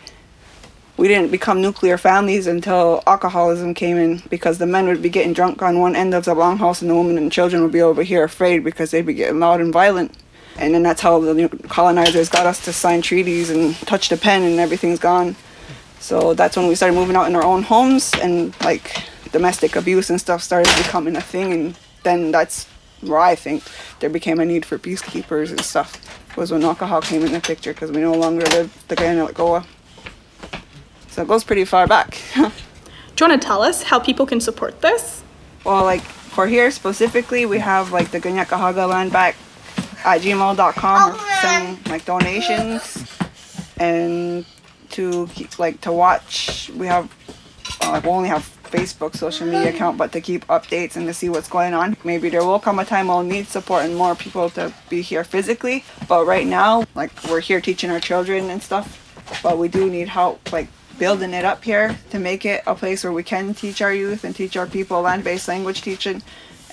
we 0.98 1.08
didn't 1.08 1.30
become 1.30 1.62
nuclear 1.62 1.96
families 1.96 2.46
until 2.46 3.02
alcoholism 3.06 3.72
came 3.72 3.96
in 3.96 4.22
because 4.28 4.58
the 4.58 4.66
men 4.66 4.86
would 4.86 5.00
be 5.00 5.08
getting 5.08 5.32
drunk 5.32 5.62
on 5.62 5.80
one 5.80 5.96
end 5.96 6.12
of 6.12 6.26
the 6.26 6.34
longhouse 6.34 6.82
and 6.82 6.90
the 6.90 6.94
women 6.94 7.16
and 7.16 7.32
children 7.32 7.62
would 7.62 7.72
be 7.72 7.80
over 7.80 8.02
here 8.02 8.22
afraid 8.22 8.62
because 8.62 8.90
they'd 8.90 9.06
be 9.06 9.14
getting 9.14 9.40
loud 9.40 9.62
and 9.62 9.72
violent. 9.72 10.14
And 10.56 10.74
then 10.74 10.82
that's 10.82 11.00
how 11.00 11.18
the 11.18 11.48
colonizers 11.68 12.28
got 12.28 12.46
us 12.46 12.64
to 12.64 12.72
sign 12.72 13.02
treaties 13.02 13.50
and 13.50 13.74
touch 13.86 14.08
the 14.08 14.16
pen 14.16 14.42
and 14.42 14.60
everything's 14.60 15.00
gone. 15.00 15.36
So 15.98 16.34
that's 16.34 16.56
when 16.56 16.68
we 16.68 16.74
started 16.74 16.94
moving 16.94 17.16
out 17.16 17.26
in 17.26 17.34
our 17.34 17.42
own 17.42 17.62
homes 17.62 18.12
and 18.20 18.58
like 18.60 19.04
domestic 19.32 19.74
abuse 19.74 20.10
and 20.10 20.20
stuff 20.20 20.42
started 20.42 20.72
becoming 20.76 21.16
a 21.16 21.20
thing. 21.20 21.52
And 21.52 21.78
then 22.02 22.30
that's 22.30 22.66
where 23.00 23.18
I 23.18 23.34
think 23.34 23.64
there 24.00 24.10
became 24.10 24.38
a 24.38 24.44
need 24.44 24.64
for 24.64 24.78
peacekeepers 24.78 25.50
and 25.50 25.60
stuff. 25.60 26.00
Was 26.36 26.50
when 26.50 26.64
alcohol 26.64 27.00
came 27.00 27.24
in 27.24 27.32
the 27.32 27.40
picture 27.40 27.72
because 27.72 27.92
we 27.92 28.00
no 28.00 28.12
longer 28.12 28.44
lived 28.46 28.88
the 28.88 28.96
Goa. 29.34 29.64
So 31.08 31.22
it 31.22 31.28
goes 31.28 31.44
pretty 31.44 31.64
far 31.64 31.86
back. 31.86 32.18
Do 32.34 33.24
you 33.24 33.28
want 33.28 33.40
to 33.40 33.46
tell 33.46 33.62
us 33.62 33.84
how 33.84 34.00
people 34.00 34.26
can 34.26 34.40
support 34.40 34.80
this? 34.80 35.22
Well, 35.64 35.84
like 35.84 36.02
for 36.02 36.48
here 36.48 36.72
specifically, 36.72 37.46
we 37.46 37.60
have 37.60 37.92
like 37.92 38.10
the 38.10 38.20
Ganyakahaga 38.20 38.88
land 38.88 39.12
back 39.12 39.36
at 40.04 40.20
gmail.com 40.20 41.12
or 41.12 41.18
send 41.40 41.88
like 41.88 42.04
donations 42.04 43.06
and 43.78 44.44
to 44.90 45.26
keep, 45.28 45.58
like 45.58 45.80
to 45.82 45.92
watch. 45.92 46.70
We 46.76 46.86
have 46.86 47.12
uh, 47.82 47.90
like 47.90 48.04
we 48.04 48.10
only 48.10 48.28
have 48.28 48.42
Facebook 48.64 49.16
social 49.16 49.46
media 49.46 49.70
account, 49.70 49.96
but 49.96 50.12
to 50.12 50.20
keep 50.20 50.46
updates 50.46 50.96
and 50.96 51.06
to 51.06 51.14
see 51.14 51.28
what's 51.28 51.48
going 51.48 51.74
on. 51.74 51.96
Maybe 52.04 52.28
there 52.28 52.44
will 52.44 52.58
come 52.58 52.78
a 52.78 52.84
time 52.84 53.08
we'll 53.08 53.22
need 53.22 53.46
support 53.46 53.84
and 53.84 53.96
more 53.96 54.14
people 54.14 54.50
to 54.50 54.72
be 54.88 55.00
here 55.00 55.24
physically. 55.24 55.84
But 56.08 56.26
right 56.26 56.46
now, 56.46 56.84
like 56.94 57.12
we're 57.24 57.40
here 57.40 57.60
teaching 57.60 57.90
our 57.90 58.00
children 58.00 58.50
and 58.50 58.62
stuff, 58.62 59.40
but 59.42 59.58
we 59.58 59.68
do 59.68 59.88
need 59.88 60.08
help 60.08 60.52
like 60.52 60.68
building 60.98 61.32
it 61.34 61.44
up 61.44 61.64
here 61.64 61.96
to 62.10 62.18
make 62.18 62.44
it 62.44 62.62
a 62.66 62.74
place 62.74 63.02
where 63.02 63.12
we 63.12 63.22
can 63.22 63.52
teach 63.54 63.82
our 63.82 63.92
youth 63.92 64.22
and 64.24 64.34
teach 64.34 64.56
our 64.56 64.66
people 64.66 65.02
land-based 65.02 65.48
language 65.48 65.82
teaching 65.82 66.22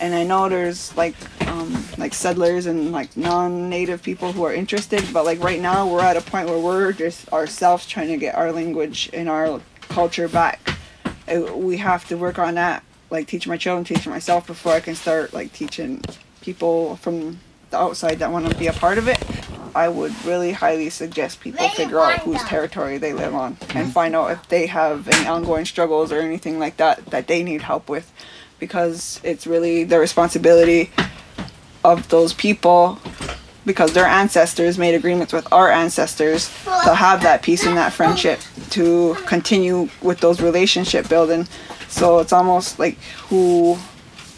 and 0.02 0.16
I 0.16 0.24
know 0.24 0.50
there's 0.50 0.96
like 0.98 1.16
um, 1.48 1.86
like 1.98 2.14
settlers 2.14 2.66
and 2.66 2.92
like 2.92 3.16
non-native 3.16 4.02
people 4.02 4.34
who 4.34 4.44
are 4.44 4.54
interested, 4.54 5.04
but 5.14 5.26
like 5.26 5.42
right 5.42 5.62
now 5.62 5.88
we're 5.88 6.02
at 6.02 6.18
a 6.18 6.22
point 6.22 6.50
where 6.50 6.60
we're 6.60 6.92
just 6.92 7.32
ourselves 7.32 7.86
trying 7.86 8.08
to 8.08 8.18
get 8.18 8.36
our 8.36 8.52
language 8.52 9.10
and 9.14 9.30
our 9.30 9.62
culture 9.82 10.28
back. 10.28 10.78
We 11.54 11.78
have 11.78 12.08
to 12.10 12.18
work 12.18 12.40
on 12.40 12.56
that. 12.56 12.84
Like 13.12 13.28
teach 13.28 13.48
my 13.48 13.58
children, 13.58 13.86
teach 13.86 14.08
myself 14.08 14.48
before 14.48 14.74
I 14.74 14.80
can 14.80 14.96
start 14.96 15.34
like 15.34 15.54
teaching 15.54 16.02
people 16.42 16.96
from 16.98 17.40
the 17.70 17.78
outside 17.78 18.20
that 18.20 18.32
want 18.32 18.50
to 18.50 18.58
be 18.58 18.68
a 18.68 18.74
part 18.74 18.98
of 18.98 19.08
it. 19.08 19.20
I 19.74 19.88
would 19.88 20.14
really 20.26 20.52
highly 20.52 20.90
suggest 20.90 21.40
people 21.40 21.70
figure 21.70 22.00
out 22.00 22.20
whose 22.20 22.44
territory 22.44 22.98
they 22.98 23.14
live 23.14 23.34
on 23.34 23.56
and 23.74 23.94
find 23.94 24.16
out 24.16 24.32
if 24.32 24.48
they 24.50 24.68
have 24.68 25.08
any 25.08 25.28
ongoing 25.28 25.64
struggles 25.64 26.12
or 26.12 26.20
anything 26.20 26.60
like 26.60 26.76
that 26.78 27.06
that 27.08 27.28
they 27.28 27.42
need 27.44 27.62
help 27.62 27.88
with 27.88 28.12
because 28.62 29.20
it's 29.24 29.46
really 29.46 29.84
the 29.84 30.00
responsibility 30.00 30.92
of 31.84 32.08
those 32.10 32.32
people 32.32 33.00
because 33.66 33.94
their 33.94 34.06
ancestors 34.06 34.78
made 34.78 34.96
agreements 34.96 35.34
with 35.34 35.52
our 35.52 35.70
ancestors 35.70 36.48
to 36.84 36.96
have 36.96 37.22
that 37.24 37.42
peace 37.42 37.66
and 37.66 37.76
that 37.76 37.92
friendship 37.92 38.40
to 38.70 39.16
continue 39.26 39.90
with 40.02 40.20
those 40.20 40.42
relationship 40.42 41.10
building. 41.10 41.48
So 41.88 42.20
it's 42.20 42.32
almost 42.32 42.80
like 42.80 42.98
who 43.30 43.78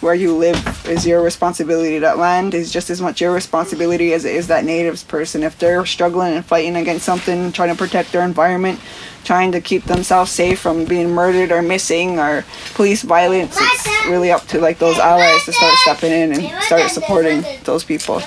where 0.04 0.14
you 0.14 0.36
live 0.36 0.86
is 0.88 1.08
your 1.08 1.22
responsibility 1.22 1.98
that 1.98 2.18
land 2.18 2.54
is 2.54 2.72
just 2.72 2.90
as 2.90 3.02
much 3.02 3.22
your 3.22 3.34
responsibility 3.34 4.14
as 4.14 4.26
it 4.26 4.36
is 4.36 4.48
that 4.48 4.66
natives 4.66 5.04
person 5.04 5.44
if 5.44 5.58
they're 5.58 5.86
struggling 5.86 6.34
and 6.34 6.46
fighting 6.46 6.76
against 6.76 7.06
something 7.06 7.52
trying 7.52 7.70
to 7.70 7.76
protect 7.76 8.12
their 8.12 8.24
environment 8.24 8.80
trying 9.24 9.52
to 9.52 9.62
keep 9.62 9.86
themselves 9.86 10.32
safe 10.32 10.60
from 10.60 10.86
being 10.86 11.10
murdered 11.10 11.52
or 11.52 11.62
missing 11.62 12.20
or 12.20 12.46
police 12.74 13.04
violence. 13.04 13.58
It's 13.60 13.88
really 14.08 14.32
up 14.32 14.46
to 14.48 14.60
like 14.60 14.80
those 14.80 15.00
allies 15.00 15.46
to 15.46 15.54
start 15.54 15.74
stepping 15.78 16.12
in 16.12 16.34
and 16.34 16.64
start 16.64 16.92
supporting 16.92 17.44
those 17.64 17.84
people. 17.84 18.20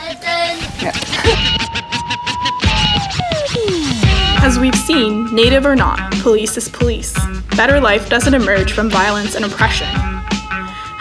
Yeah. 0.81 0.93
As 4.43 4.59
we've 4.59 4.75
seen, 4.75 5.35
native 5.35 5.67
or 5.67 5.75
not, 5.75 6.13
police 6.23 6.57
is 6.57 6.69
police. 6.69 7.15
Better 7.57 7.81
life 7.81 8.09
doesn't 8.09 8.35
emerge 8.35 8.73
from 8.73 8.89
violence 8.89 9.35
and 9.35 9.45
oppression. 9.45 10.16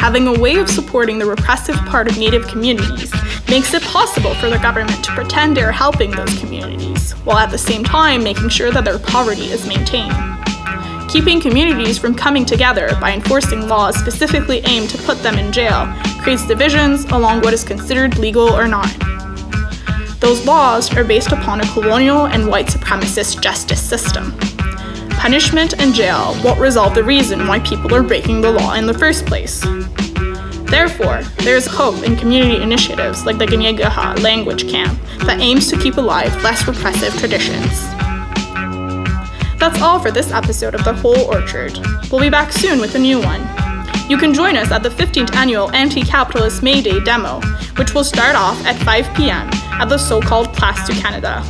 Having 0.06 0.28
a 0.28 0.40
way 0.40 0.58
of 0.58 0.70
supporting 0.70 1.18
the 1.18 1.26
repressive 1.26 1.76
part 1.78 2.08
of 2.08 2.20
Native 2.20 2.48
communities 2.48 3.12
makes 3.50 3.74
it 3.74 3.82
possible 3.82 4.36
for 4.36 4.52
the 4.52 4.60
government 4.60 5.04
to 5.04 5.12
pretend 5.14 5.58
they're 5.58 5.72
helping 5.72 6.12
those 6.12 6.38
communities, 6.38 7.14
while 7.26 7.40
at 7.40 7.50
the 7.50 7.58
same 7.58 7.84
time 7.84 8.24
making 8.24 8.50
sure 8.50 8.70
that 8.70 8.86
their 8.86 9.00
poverty 9.00 9.46
is 9.46 9.68
maintained. 9.68 10.14
Keeping 11.10 11.42
communities 11.42 11.98
from 11.98 12.14
coming 12.14 12.46
together 12.46 12.96
by 13.02 13.14
enforcing 13.14 13.68
laws 13.68 13.96
specifically 13.96 14.60
aimed 14.66 14.92
to 14.92 14.98
put 15.00 15.24
them 15.24 15.40
in 15.40 15.52
jail 15.52 15.92
creates 16.22 16.46
divisions 16.46 17.06
along 17.06 17.42
what 17.42 17.56
is 17.56 17.64
considered 17.64 18.20
legal 18.20 18.48
or 18.48 18.68
not. 18.68 18.96
Those 20.20 20.46
laws 20.46 20.96
are 20.96 21.04
based 21.04 21.32
upon 21.32 21.62
a 21.62 21.74
colonial 21.74 22.28
and 22.28 22.48
white 22.48 22.68
supremacist 22.68 23.42
justice 23.42 23.82
system. 23.82 24.38
Punishment 25.26 25.74
and 25.80 25.92
jail 25.92 26.40
won't 26.44 26.60
resolve 26.60 26.94
the 26.94 27.04
reason 27.04 27.48
why 27.48 27.60
people 27.62 27.96
are 27.96 28.04
breaking 28.04 28.42
the 28.42 28.52
law 28.52 28.76
in 28.76 28.86
the 28.86 28.94
first 28.94 29.26
place. 29.26 29.60
Therefore, 30.70 31.24
there 31.40 31.56
is 31.56 31.66
hope 31.66 32.04
in 32.04 32.16
community 32.16 32.62
initiatives 32.62 33.26
like 33.26 33.40
the 33.40 33.48
Kanien'kéha 33.48 34.22
language 34.22 34.70
camp 34.70 35.02
that 35.22 35.40
aims 35.40 35.68
to 35.72 35.80
keep 35.80 35.98
alive 35.98 36.32
less 36.44 36.68
repressive 36.68 37.12
traditions. 37.18 37.72
That's 39.60 39.82
all 39.82 39.98
for 39.98 40.12
this 40.12 40.32
episode 40.32 40.76
of 40.76 40.84
The 40.84 40.94
Whole 40.94 41.22
Orchard. 41.22 41.76
We'll 42.12 42.22
be 42.22 42.30
back 42.30 42.52
soon 42.52 42.80
with 42.80 42.94
a 42.94 43.00
new 43.00 43.20
one. 43.20 43.42
You 44.08 44.20
can 44.20 44.32
join 44.32 44.56
us 44.56 44.70
at 44.70 44.84
the 44.84 44.90
15th 44.90 45.34
annual 45.34 45.72
Anti 45.72 46.04
Capitalist 46.04 46.62
May 46.62 46.84
Day 46.84 47.00
demo, 47.00 47.42
which 47.78 47.96
will 47.96 48.04
start 48.04 48.36
off 48.36 48.64
at 48.64 48.78
5 48.84 49.18
p.m. 49.18 49.50
at 49.82 49.90
the 49.90 49.98
so 49.98 50.22
called 50.22 50.54
Place 50.54 50.86
du 50.86 50.94
Canada. 50.94 51.44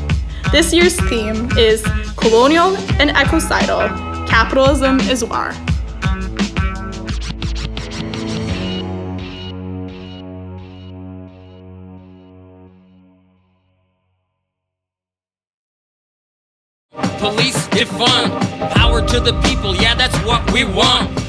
This 0.56 0.72
year's 0.72 0.96
theme 1.10 1.50
is 1.58 1.84
Colonial 2.16 2.78
and 2.98 3.10
Ecocidal 3.10 3.90
Capitalism 4.26 5.02
is 5.02 5.22
War. 5.22 5.52
Police 17.20 17.68
defund. 17.68 18.72
Power 18.76 19.06
to 19.06 19.20
the 19.20 19.38
people, 19.42 19.76
yeah, 19.76 19.94
that's 19.94 20.16
what 20.20 20.50
we 20.54 20.64
want. 20.64 21.25